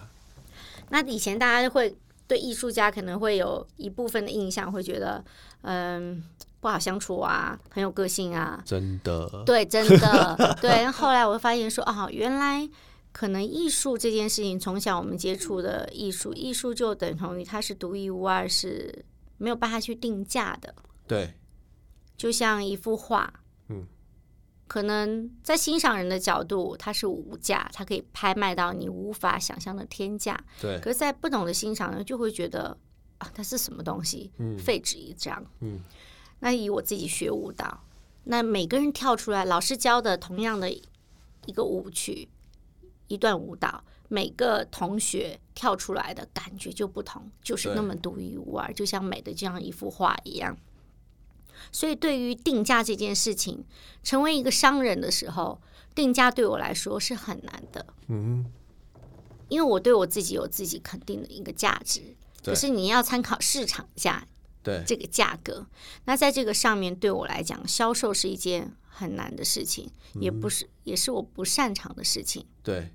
[0.90, 1.94] 那以前大家会
[2.26, 5.22] 对艺术家可能会有一部分的印象，会觉得
[5.62, 6.22] 嗯
[6.60, 8.62] 不好相处啊，很有个性啊。
[8.64, 10.86] 真的，对，真的 对。
[10.90, 12.68] 后来我发现说，哦，原来
[13.12, 19.04] 可能艺术这件事情，从小我们接触的艺术，艺术就等同于它是独一无二，是
[19.38, 20.74] 没有办法去定价的。
[21.08, 21.34] 对，
[22.16, 23.32] 就像一幅画，
[23.68, 23.86] 嗯，
[24.68, 30.38] 可能在欣赏人的角度，它是无价，它可以拍卖到你无法想象的天价。
[30.60, 32.76] 对，可是，在不懂的欣赏人就会觉得
[33.18, 35.44] 啊，它是什么东西，嗯废纸一张。
[35.60, 35.80] 嗯，
[36.40, 37.84] 那以我自己学舞蹈，
[38.24, 42.28] 那每个人跳出来，老师教的同样的一个舞曲，
[43.08, 50.56] 一段舞蹈，每个同学跳出来的感觉就不同，就是那么独一无二，就像美的这样一幅画一样。
[51.70, 53.64] 所以，对于定价这件事情，
[54.02, 55.60] 成为一个商人的时候，
[55.94, 57.86] 定价对我来说是很难的。
[58.08, 58.46] 嗯，
[59.48, 62.00] 因为我对我自己有自己肯定的一个价值，
[62.42, 64.26] 可是你要参考市场价
[64.62, 65.66] 对，这个价格。
[66.04, 72.44] 那在这个上面，对我来讲，销售是一件很难的事情，也不是，也是我不擅长的事情。
[72.62, 72.92] 对，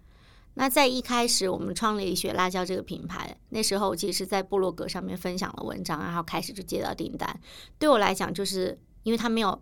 [0.54, 7.40] 那在一开始我们创立雪辣椒这个品牌，那时候我其实是在部落格上面分享了文章，然后开始就接到订单。
[7.80, 9.60] 对我来讲，就是因为他没有，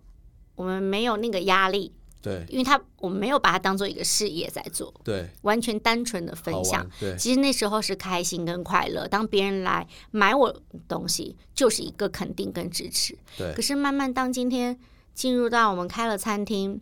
[0.56, 1.94] 我们没有那个压力，
[2.24, 10.56] 对，因为他我们没有把它当做一个事业在做，对，完全单纯的分享。，对，其实那时候是开心跟快乐，当别人来买我
[10.88, 13.18] 东西，就是一个肯定跟支持。
[13.38, 13.54] 对。
[13.54, 14.80] 可，是慢慢当今天
[15.14, 16.80] 进入到我们开了餐厅，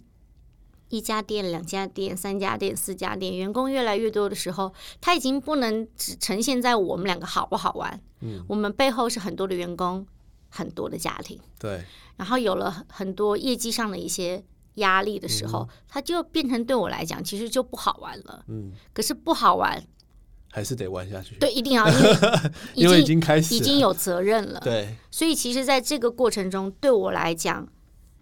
[0.90, 4.72] 一家店、两家店、三家店、四家店，员工越来越多的时候，
[5.02, 10.06] 他已经不能只呈现在我们两个好不好玩，嗯，我们背后是很多的员工，
[10.50, 11.84] 很多的家庭，对，
[12.18, 14.44] 然后有了很很多业绩上的一些
[14.76, 18.44] 压力的时候，它就变成对我来讲，其实就不好玩了。
[18.48, 19.82] 嗯，可是不好玩，
[20.52, 22.10] 还是得玩下去，对，一定要 因为
[22.76, 24.60] 因为已已经经开始，已经有责任了。
[24.62, 27.68] 对，所以其实在这个过程中，对我来讲，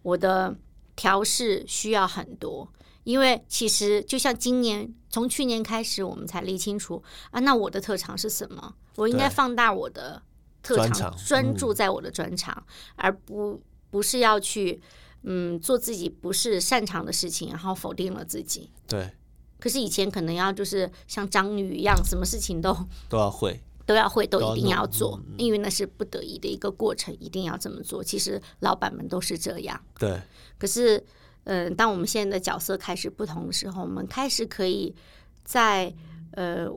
[0.02, 0.56] 我的
[0.95, 2.68] 调试需要很多。
[3.06, 8.76] 因为其实就像今年，从去年开始，我们才理清楚啊，那我的特长是什么？
[8.97, 10.22] 我应该放大我的
[10.62, 12.64] 特专长，专嗯注在我的专长，
[12.97, 14.80] 而不不是要去
[15.24, 18.70] 嗯做自己不是擅长的事情，然后否定了自己。
[18.88, 19.11] 对，
[19.59, 22.76] 可是以前可能要就是像章鱼一样，什么事情都
[23.09, 25.22] 都要会，都要会，都一定要做。
[25.28, 28.03] 嗯，因为那是不得已的一个过程，一定要这么做。
[28.03, 30.22] 其实老板们都是这样，对，
[30.57, 31.03] 可是，
[31.43, 34.95] 嗯、当我们现在的角色开始不同的时候，我们开始可以
[35.43, 35.93] 在
[36.32, 36.67] 呃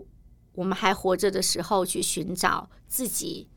[0.54, 3.48] 我们还活着的时候去寻找自己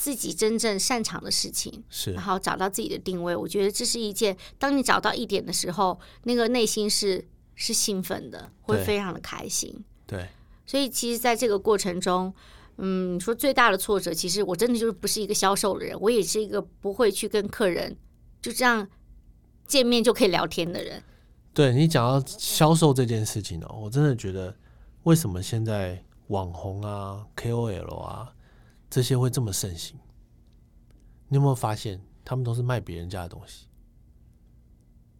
[0.00, 3.36] 自己真正擅长的事情，是然，后找到自己的定位。
[3.36, 9.84] 我觉得这是一件，当你找到一点的时候，那个内心是是兴奋的，会非常的开心。
[10.06, 10.26] 对，
[10.64, 12.32] 所以其实，在这个过程中，
[12.78, 17.94] 嗯，你说最大的挫折，其实我真的就是不是一个销售的人，我也是一个不会去跟客人
[18.40, 18.88] 就这样
[19.66, 21.02] 见面就可以聊天的人。
[21.52, 24.56] 对你讲到销售这件事情哦，我真的觉得
[25.02, 28.32] 为什么现在网红啊、KOL 啊
[28.90, 29.96] 这些会这么盛行？
[31.28, 33.68] 你有没有发现，他们都是卖别人家的东西？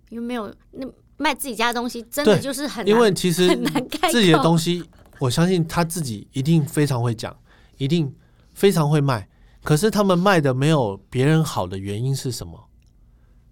[0.09, 0.85] 因为没有那
[1.17, 4.11] 卖自己家的东西，真的就是很难，因为其实很难开。
[4.11, 4.85] 自己的东西，
[5.21, 7.39] 我相信他自己一定非常会讲，
[7.77, 8.13] 一定
[8.53, 9.29] 非常会卖。
[9.63, 12.69] 可是他们卖的没有别人好的原因是什么？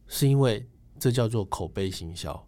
[0.08, 2.44] 是因为这叫做口碑行销。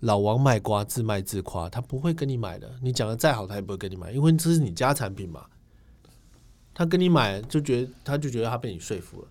[0.00, 2.72] 老王卖瓜，自卖自夸，他不会跟你买的。
[2.80, 5.44] 你讲的再好，他也不会跟你买，因为这是你家产品嘛。
[6.78, 9.28] 他跟你买，就觉得他就觉得他被你说服了。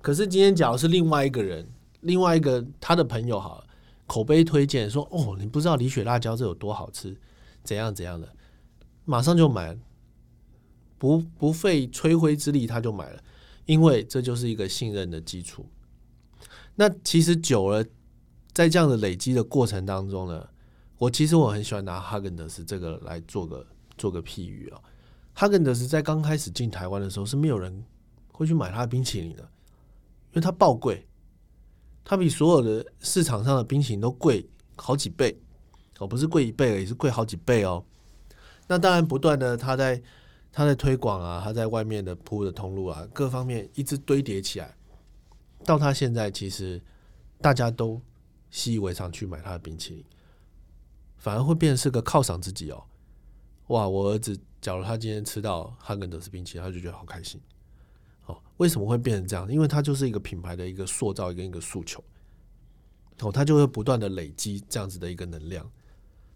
[0.00, 1.68] 可是今天假如是另外一个人，
[2.00, 3.66] 另外一个他的朋友好了，
[4.06, 7.14] 口碑推荐说：“哦，你不知道李雪辣椒这有多好吃，
[7.62, 8.32] 怎样怎样的，
[9.04, 9.76] 马上就买，
[10.96, 13.22] 不不费吹灰之力他就买了，
[13.66, 15.66] 因为这就是一个信任的基础。
[16.76, 17.84] 那其实久了，
[18.54, 20.48] 在这样的累积的过程当中呢，
[20.96, 23.66] 我其实我很喜欢拿哈根达斯这个来做个
[23.98, 24.80] 做个譬喻啊、
[25.38, 27.84] 哈根达斯在刚开始进台湾的时候是没有人
[28.32, 31.06] 会去买它的冰淇淋的，因为它爆贵，
[32.02, 35.38] 它比所有的市场上的冰淇淋都贵好几倍，
[35.98, 37.84] 哦，不是贵一倍而已，是贵好几倍哦。
[38.66, 40.02] 那当然，不断的它在
[40.50, 44.74] 他在推广啊，他在外面的铺的通路啊，各方面一直堆叠起来，
[45.66, 46.80] 到他现在其实
[47.42, 48.00] 大家都
[48.50, 50.04] 习以为常去买他的冰淇淋，
[51.18, 52.82] 反而会变成是个犒赏自己哦。
[53.66, 57.40] 哇，我儿子假如他今天吃到汉根德斯冰淇淋，他就觉得好开心。
[58.24, 59.48] 哦，为什么会变成这样？
[59.48, 62.02] 因为它就是一个品牌的一个塑造跟一个诉求。
[63.20, 65.70] 哦，它就会不断的累积这样子的一个能量。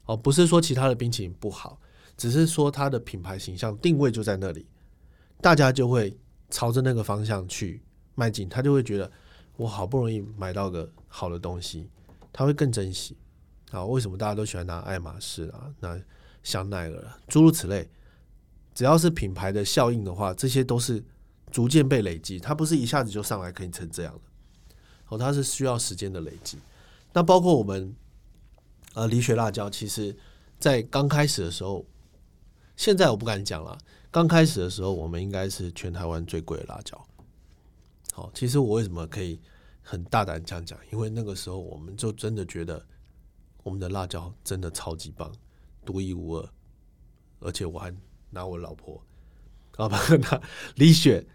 [0.04, 1.80] 哦，不是说其他的冰淇淋不好，
[2.16, 4.64] 只是说它的品牌形象定位就在那里，
[5.40, 6.16] 大家就会
[6.50, 7.82] 朝着那个方向去
[8.14, 8.48] 迈进。
[8.48, 9.10] 他就会觉得
[9.56, 11.90] 我好不容易买到个好的东西，
[12.32, 13.16] 他会更珍惜。
[13.72, 16.00] 啊，为什么大家都喜欢拿爱马仕啊，拿
[16.44, 17.90] 香奈儿诸如此类？
[18.80, 21.04] 只要是品牌的效应的话，这些都是
[21.50, 24.20] 逐渐被累积，它不是一下子就上来可以成这样的。
[25.10, 26.56] 哦，它是需要时间的累积。
[27.12, 27.94] 那包括我们，
[28.94, 30.16] 呃，李雪辣椒，其实，
[30.58, 31.84] 在刚开始的时候，
[32.74, 33.76] 现在我不敢讲了。
[34.10, 37.06] 刚开始的时候，我们应该是全台湾最贵的辣椒。
[38.14, 39.38] 好，其实我为什么可以
[39.82, 40.78] 很大胆这样讲？
[40.90, 42.82] 因为那个时候，我们就真的觉得
[43.62, 45.30] 我们的辣椒真的超级棒，
[45.84, 46.48] 独一无二。
[47.40, 47.94] 而且我还
[48.30, 49.02] 拿我老婆，
[49.76, 50.42] 好吧拿
[50.76, 51.26] 李雪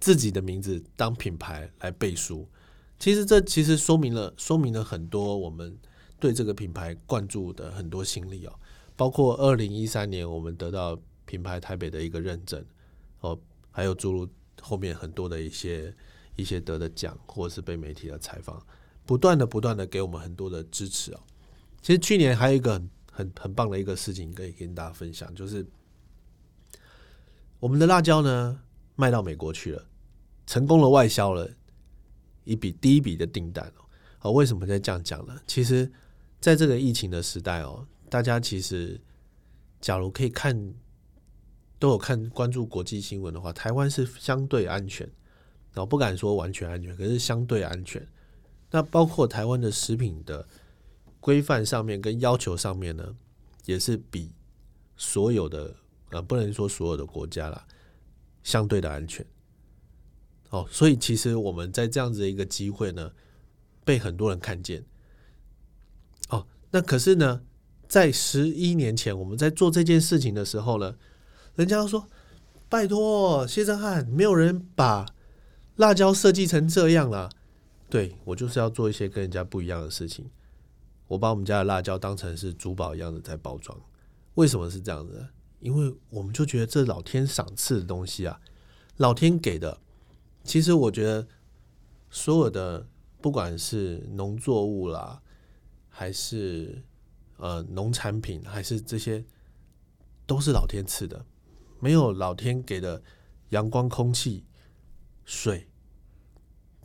[0.00, 2.48] 自己的名字当品牌来背书。
[2.98, 5.76] 其实这其实说明了说明了很多我们
[6.20, 8.54] 对这个品牌灌注的很多心力哦，
[8.94, 12.64] 包括二零一三年我们得到品牌台北的一个认证
[13.20, 13.38] 哦，
[13.70, 14.28] 还有诸如
[14.60, 15.92] 后面很多的一些
[16.36, 18.64] 一些得的奖，或者是被媒体的采访，
[19.04, 21.20] 不断的不断的给我们很多的支持哦。
[21.80, 25.66] 其实去年还有一个很很很棒的一个事情可以跟大家分享，就是
[27.62, 28.60] 我们的辣椒呢
[28.96, 29.86] 卖到美国去了，
[30.48, 31.48] 成功的外销了。
[32.42, 33.86] 一笔第一笔的订单哦，
[34.18, 35.40] 啊，为什么在这样讲呢？
[35.46, 35.88] 其实，
[36.40, 39.00] 在这个疫情的时代哦，大家其实
[39.80, 40.74] 假如可以看
[41.78, 45.08] 都有看关注国际新闻的话，台湾是相对安全，
[45.76, 48.04] 我不敢说完全安全，可是相对安全。
[48.72, 50.48] 那包括台湾的食品的
[51.20, 53.14] 规范上面跟要求上面呢，
[53.66, 54.32] 也是比
[54.96, 55.76] 所有的
[56.12, 57.66] 呃不能说所有的国家啦，
[58.42, 59.26] 相对的安全。
[60.50, 63.12] 哦，所以其实我们在这样子的一个机会呢，
[63.84, 64.84] 被很多人看见。
[66.28, 67.42] 哦，那可是呢，
[67.88, 70.96] 在十一年前我们在做这件事情的时候呢，
[71.54, 72.06] 人家说
[72.68, 75.06] ：“拜托，谢正汉，没有人把
[75.76, 77.30] 辣椒设计成这样了。”
[77.88, 80.30] 对我就是要做一些跟人家不一样的事情。
[81.08, 83.78] 我把我们家的辣椒当成是珠宝一样的在包装。
[84.34, 85.26] 为什么是这样子？
[85.62, 88.40] 因为我们就觉得这老天赏赐的东西啊，
[88.96, 89.78] 老天给的。
[90.44, 91.26] 其实我觉得，
[92.10, 92.86] 所有的
[93.20, 95.22] 不管是农作物啦，
[95.88, 96.82] 还是
[97.36, 99.24] 呃农产品，还是这些，
[100.26, 101.24] 都是老天赐的。
[101.78, 103.00] 没有老天给的
[103.50, 104.44] 阳光、空气、
[105.24, 105.68] 水、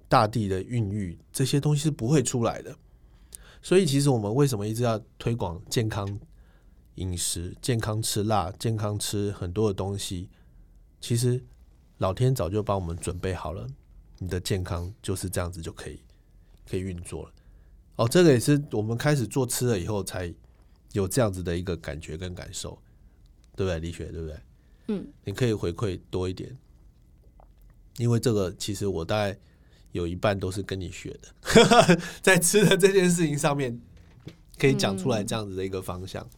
[0.07, 2.77] 大地的孕育，这些东西是不会出来的。
[3.61, 6.19] 所以，其实我们为什么一直要推广健康
[6.97, 10.29] 饮食、健康吃辣、健康吃很多的东西？
[11.01, 11.43] 其实。
[11.99, 13.67] 老天早就帮我们准备好了，
[14.19, 15.99] 你的健康就是这样子就可以
[16.69, 17.31] 可以运作了。
[17.95, 20.31] 哦，这个也是我们开始做吃了以后才
[20.91, 22.79] 有这样子的一个感觉跟感受，
[23.55, 23.79] 对不对？
[23.79, 24.39] 李雪，对不对？
[24.89, 26.55] 嗯，你可以回馈多一点，
[27.97, 29.35] 因为这个其实我大概
[29.91, 33.81] 有一半都是跟你学的， 在吃的这件事情上面
[34.59, 36.29] 可以讲出来这样子的一个方向。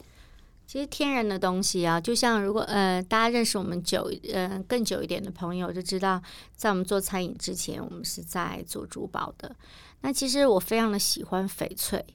[0.70, 6.22] 其实天然的东西啊，就像如果呃大家认识我们久呃更久一点的朋友就知道，
[6.56, 9.56] 在我们做餐饮之前，我们是在做珠宝的。
[10.02, 12.06] 那其实我非常的喜欢翡翠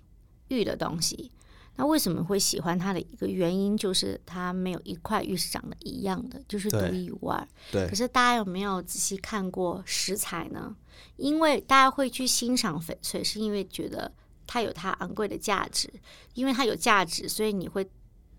[0.47, 1.33] 玉的东西。
[1.75, 7.45] 那为什么会喜欢它的一个原因，就是它没有一块玉是长得一样的，就是独一无二。
[7.73, 7.89] 对。
[7.89, 10.77] 可是大家有没有仔细看过食材呢？
[11.17, 14.13] 因为大家会去欣赏翡翠，是因为觉得
[14.47, 15.93] 它有它昂贵的价值，
[16.35, 17.85] 因为它有价值，所以你会。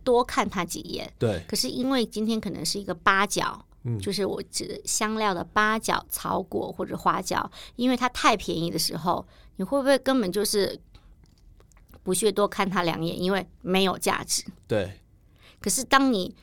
[0.06, 1.44] 多看它几眼，对。
[1.46, 9.28] 可是因为今天可能是一个八角，嗯，就是我指香料的八角、草果或者花椒，因为它太便宜的时候，
[9.58, 10.80] 你会不会根本就是
[12.04, 14.46] 不屑多看它两眼，因为没有价值？
[14.68, 15.02] 对。
[15.60, 16.36] 可是当你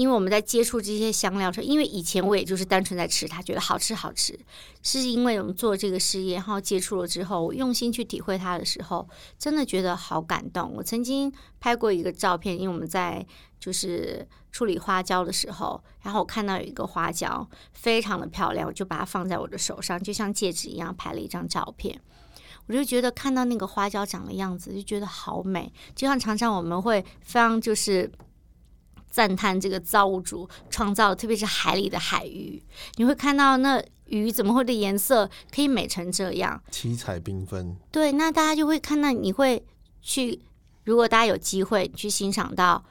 [0.00, 4.34] 因为我们在接触这些香料时候，因为以前我也就是单纯在吃它，觉得好吃好吃。
[4.82, 9.06] 是因为我们做这个事业，然后接触了之后，我用心去体会它的时候，
[9.38, 10.72] 真的觉得好感动。
[10.74, 11.30] 我曾经
[11.60, 13.26] 拍过一个照片，因为我们在
[13.58, 22.00] 就是处理花椒的时候，然后我看到有一个花椒非常的漂亮，我就把它放在我的手上，就像戒指一样拍了一张照片。
[22.68, 25.70] 我就觉得看到那个花椒长的样子，就觉得好美。
[25.94, 28.10] 就像常常我们会非常就是。
[29.10, 32.62] 赞叹这个造物主创造，特别是海里的海鱼，
[32.96, 37.76] 你会看到那鱼怎么会的颜色可以美成这样，七彩缤纷。
[37.90, 39.62] 对，那大家就会看到，你会
[40.00, 40.40] 去，
[40.84, 42.84] 如果大家有机会去欣赏到，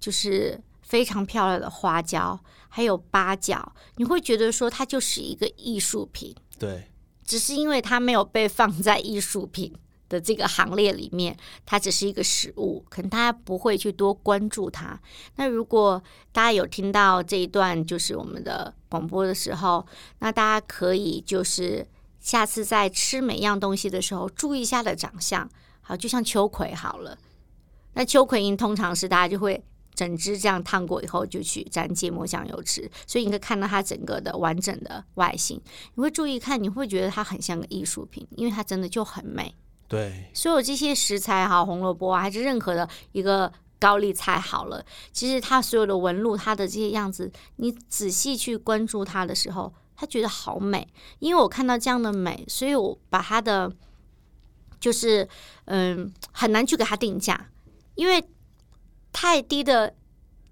[0.00, 6.90] 就是非常漂亮的花椒，还有八角，你会觉得说它就是一个艺术品，对，
[7.24, 9.74] 只是因为它没有被放在艺术品。
[10.08, 15.00] 的这个行列里面，它只是一个食物，可能大家不会去多关注它。
[15.36, 16.02] 那如果
[16.32, 19.86] 大家有听到这一段，就是我们的广播的时候，
[20.20, 21.86] 那大家可以就是
[22.20, 25.48] 下次在吃每样东西的时候，注意一下的长相。
[25.80, 27.16] 好，就像秋葵好了，
[27.94, 29.62] 那秋葵因通常是大家就会
[29.94, 35.60] 整只这样烫过以后就去沾芥末酱油吃，所以你可以看到它整个的完整的外形。
[35.94, 39.54] 你会注意看，你会觉得它很像个艺术品，因为它真的就很美。
[39.88, 50.88] 对，所有这些食材哈，红萝卜啊，还是任何的一个高丽菜好了，其实它所有的纹路，它的这些样子，你仔细去关注它的时候，他觉得好美。
[51.20, 53.70] 因为我看到这样的美，所以我把它的，
[54.80, 55.28] 就是
[55.66, 57.48] 嗯，很难去给它定价，
[57.94, 58.24] 因为
[59.12, 59.94] 太低的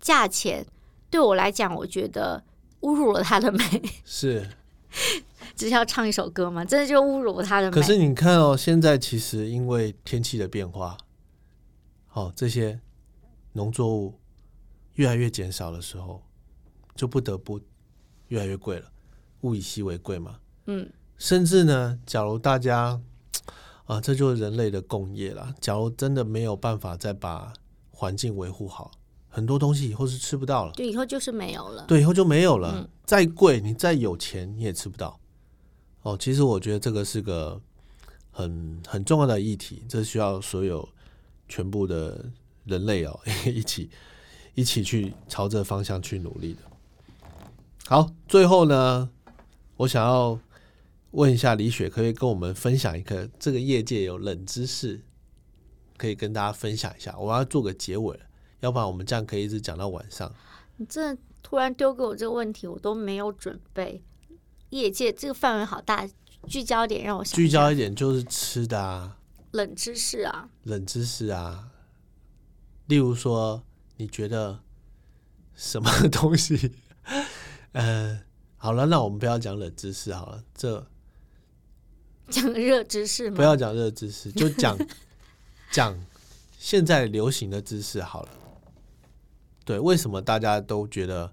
[0.01, 0.65] 价钱
[1.11, 2.45] 对我来讲，我觉得
[2.83, 3.83] 侮辱了它的美。
[4.05, 4.49] 是。
[5.57, 6.65] 只是要唱一首歌吗？
[6.65, 7.71] 真的就侮辱他的。
[7.71, 10.97] 可是你看哦，现在其实因为天气的变化，
[12.07, 12.81] 好这些
[13.53, 14.19] 农作物
[14.95, 16.23] 越来越减少的时候，
[16.95, 17.61] 就不得不
[18.29, 18.91] 越来越贵了。
[19.43, 20.39] 物以稀为贵嘛。
[20.67, 20.89] 嗯。
[21.17, 23.01] 甚至呢，假如大家
[23.85, 25.55] 啊，这就是人类的工业啦。
[25.61, 27.53] 假如真的没有办法再把
[27.91, 28.91] 环境维护好，
[29.29, 30.73] 很多东西以后是吃不到了。
[30.73, 31.85] 对，以后就是没有了。
[31.87, 32.91] 对，以后就没有了。
[33.05, 35.21] 再贵，你再有钱，你也吃不到。
[36.05, 37.59] 哦，其实我觉得这个是个
[38.31, 40.87] 很很重要的议题，这需要所有
[41.49, 42.27] 全部的
[42.67, 43.89] 人类哦 一起
[44.55, 46.61] 一起去朝这方向去努力的。
[47.87, 49.09] 好，最后呢，
[49.79, 50.39] 我想要
[51.13, 55.01] 问一下李雪，可以跟我们分享一个这个业界有冷知识，
[55.97, 57.19] 可以跟大家分享一下。
[57.19, 58.21] 我要做个结尾，
[58.61, 60.31] 要不然我们这样可以一直讲到晚上。
[60.77, 64.03] 你这突然丢给我这个问题，我都没有准备。
[64.75, 66.05] 业界这个范围好大，
[66.49, 69.17] 聚焦点让我想聚焦一点就是吃的啊，
[69.53, 71.71] 冷知识啊，冷知识啊，
[72.87, 73.63] 例如说
[73.99, 74.59] 你觉得
[75.55, 76.73] 什么东西？
[77.71, 78.21] 呃，
[78.57, 80.85] 好了，那我们不要讲冷知识好了，这
[82.29, 83.37] 讲热知识吗？
[83.37, 84.77] 不要讲热知识，就讲
[85.71, 86.05] 讲
[86.59, 88.31] 现在流行的知识好了。
[89.65, 91.33] 对，为什么大家都觉得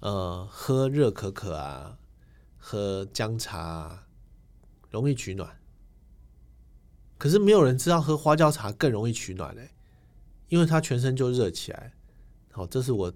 [0.00, 1.96] 呃喝热可可啊？
[2.68, 4.08] 喝姜茶
[4.90, 5.56] 容易取暖，
[7.16, 9.70] 可是没有人知道喝花椒茶更容易取暖嘞，
[10.48, 11.94] 因为它全身就热起来。
[12.50, 13.12] 好，这是我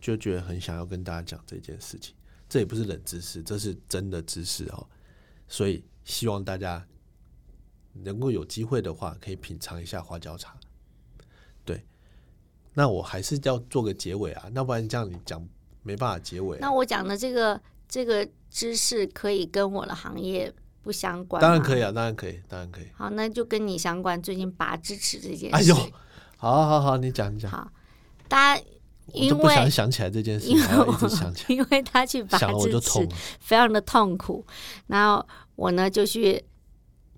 [0.00, 2.14] 就觉得很想要跟大家讲这件事情。
[2.48, 4.86] 这也不是冷知识，这是真的知识哦。
[5.48, 6.86] 所以希望大家
[7.92, 10.56] 能够有机会的话，可以品尝一下花椒茶。
[11.64, 11.84] 对，
[12.72, 15.44] 那我还是要做个结尾啊，那不然这样你讲
[15.82, 16.56] 没办法结尾。
[16.60, 18.30] 那我讲的这个这个。
[18.52, 22.86] 知识可以跟我的行业不相关，当然可以啊，当然可以，当然可以。
[22.94, 24.20] 好，那就跟你相关。
[24.20, 25.74] 最近拔智齿这件事，哎呦，
[26.36, 27.50] 好好好，你讲你讲。
[27.50, 27.72] 好，
[28.28, 28.62] 大家
[29.14, 33.08] 因为不想想起来这件事，因为一直想起来， 因为他去拔智齿，
[33.40, 34.44] 非常的痛苦。
[34.88, 35.26] 然后
[35.56, 36.44] 我呢，就去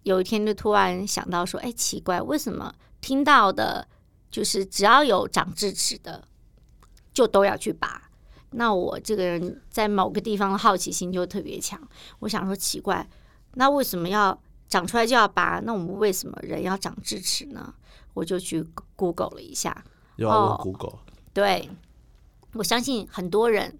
[0.04, 3.88] 有一天就突然想到说，哎，奇怪，为什么听到的，
[4.30, 6.22] 就是只要有长智齿的，
[7.12, 8.03] 就都要去拔。
[8.54, 11.80] 那我这个人在某个地方的好奇心就特别强，
[12.20, 13.08] 我想说奇怪，
[13.54, 14.38] 那为什么要
[14.68, 15.60] 长出来就要拔？
[15.60, 17.74] 那我们为什么人要长智齿呢？
[18.14, 18.64] 我就去
[18.96, 19.84] Google 了一下，
[20.16, 20.98] 又要问 Google，
[21.32, 21.68] 对，
[22.52, 23.78] 我相信很多人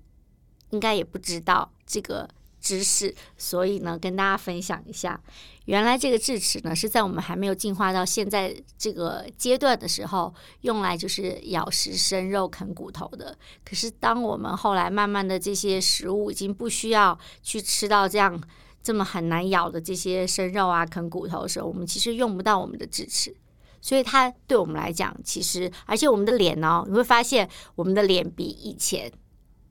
[0.70, 2.29] 应该也不知道这个。
[2.64, 5.20] 知识，所以呢，跟大家分享一下，
[5.66, 13.36] 原来这个智齿呢是在我们还没有进化到现在这个阶段的时候，用来就是咬食生肉、啃骨头的。
[13.66, 18.42] 可是当我们后来慢慢的这些食物已经不需要去吃到这样
[18.82, 23.36] 这么很难咬的这些生肉啊、啃骨头的时候，我们其实用不到我们的智齿，
[23.82, 29.12] 所以它对我们来讲，其实而且我们的脸哦，你会发现我们的脸比以前。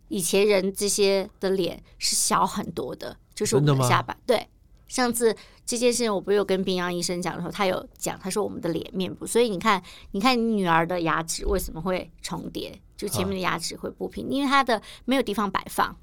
[0.08, 4.16] 以前人这些的脸是小很多的，就是我们的下巴。
[4.26, 4.48] 对，
[4.88, 5.36] 上次
[5.66, 9.82] 这件事情我不是有跟冰阳医生讲的时候，他有讲，他说我们的脸面部，所以你看，
[10.12, 15.96] 你看你女儿的牙齿为什么会重叠，就前面的牙齿会不平，因为它的没有地方摆放。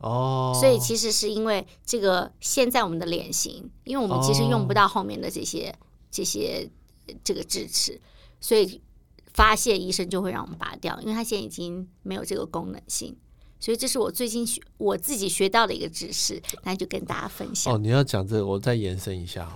[0.00, 5.74] 哦，所以其实是因为这个现在我们的脸型，因为我们其实用不到后面的这些
[6.10, 6.70] 这些
[7.22, 8.00] 这个智齿，
[8.40, 8.80] 所以。
[9.32, 13.16] 发现，医生就会让我们拔掉，因为它现在已经没有这个功能性。
[13.60, 17.74] 所以这是我最近学我自己学到的一个知识，那就跟大家分享。
[17.74, 19.52] 哦，你要讲这个，我再延伸一下哦，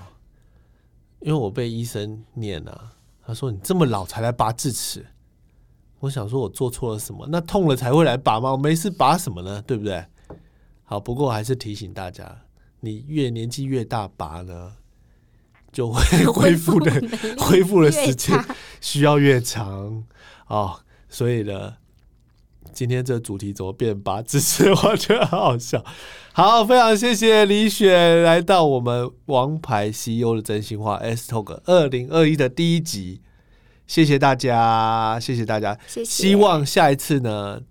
[1.20, 2.92] 因为我被医生念啊，
[3.26, 5.06] 他说你这么老才来拔智齿，
[6.00, 7.26] 我想说我做错了什么？
[7.30, 8.52] 那痛了才会来拔吗？
[8.52, 9.62] 我没事拔什么呢？
[9.62, 10.04] 对不对？
[10.84, 12.42] 好，不过还是提醒大家，
[12.80, 14.74] 你越年纪越大拔呢，
[15.72, 16.92] 就会 恢复的
[17.40, 18.38] 恢复的时间
[18.82, 20.04] 需要越长
[20.48, 21.76] 哦，所以呢。
[22.74, 24.70] 今天这主题怎么变八只是？
[24.70, 25.82] 我觉得很好笑。
[26.34, 33.20] 好，非常谢谢李雪来到我们王牌 CEO 的真心话 S Talk 二零二一的第一集，
[33.86, 36.10] 谢谢大家，谢谢大家，谢谢。
[36.10, 37.62] 希望下一次呢，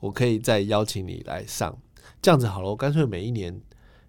[0.00, 1.76] 我可以再邀请你来上。
[2.22, 3.60] 这样子好了，我干脆每一年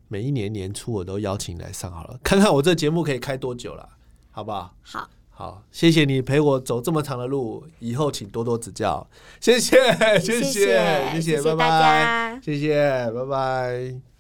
[0.08, 3.90] 每一年年初我都邀请你来上好了，看看我这节目可以开多久了，
[4.30, 4.76] 好不好？
[4.84, 5.10] 好。
[5.36, 9.08] 好，谢谢你陪我走这么长的路，以后请多多指教，
[9.42, 9.78] 谢谢，
[10.20, 14.13] 谢谢，谢谢，拜拜，谢谢，拜拜。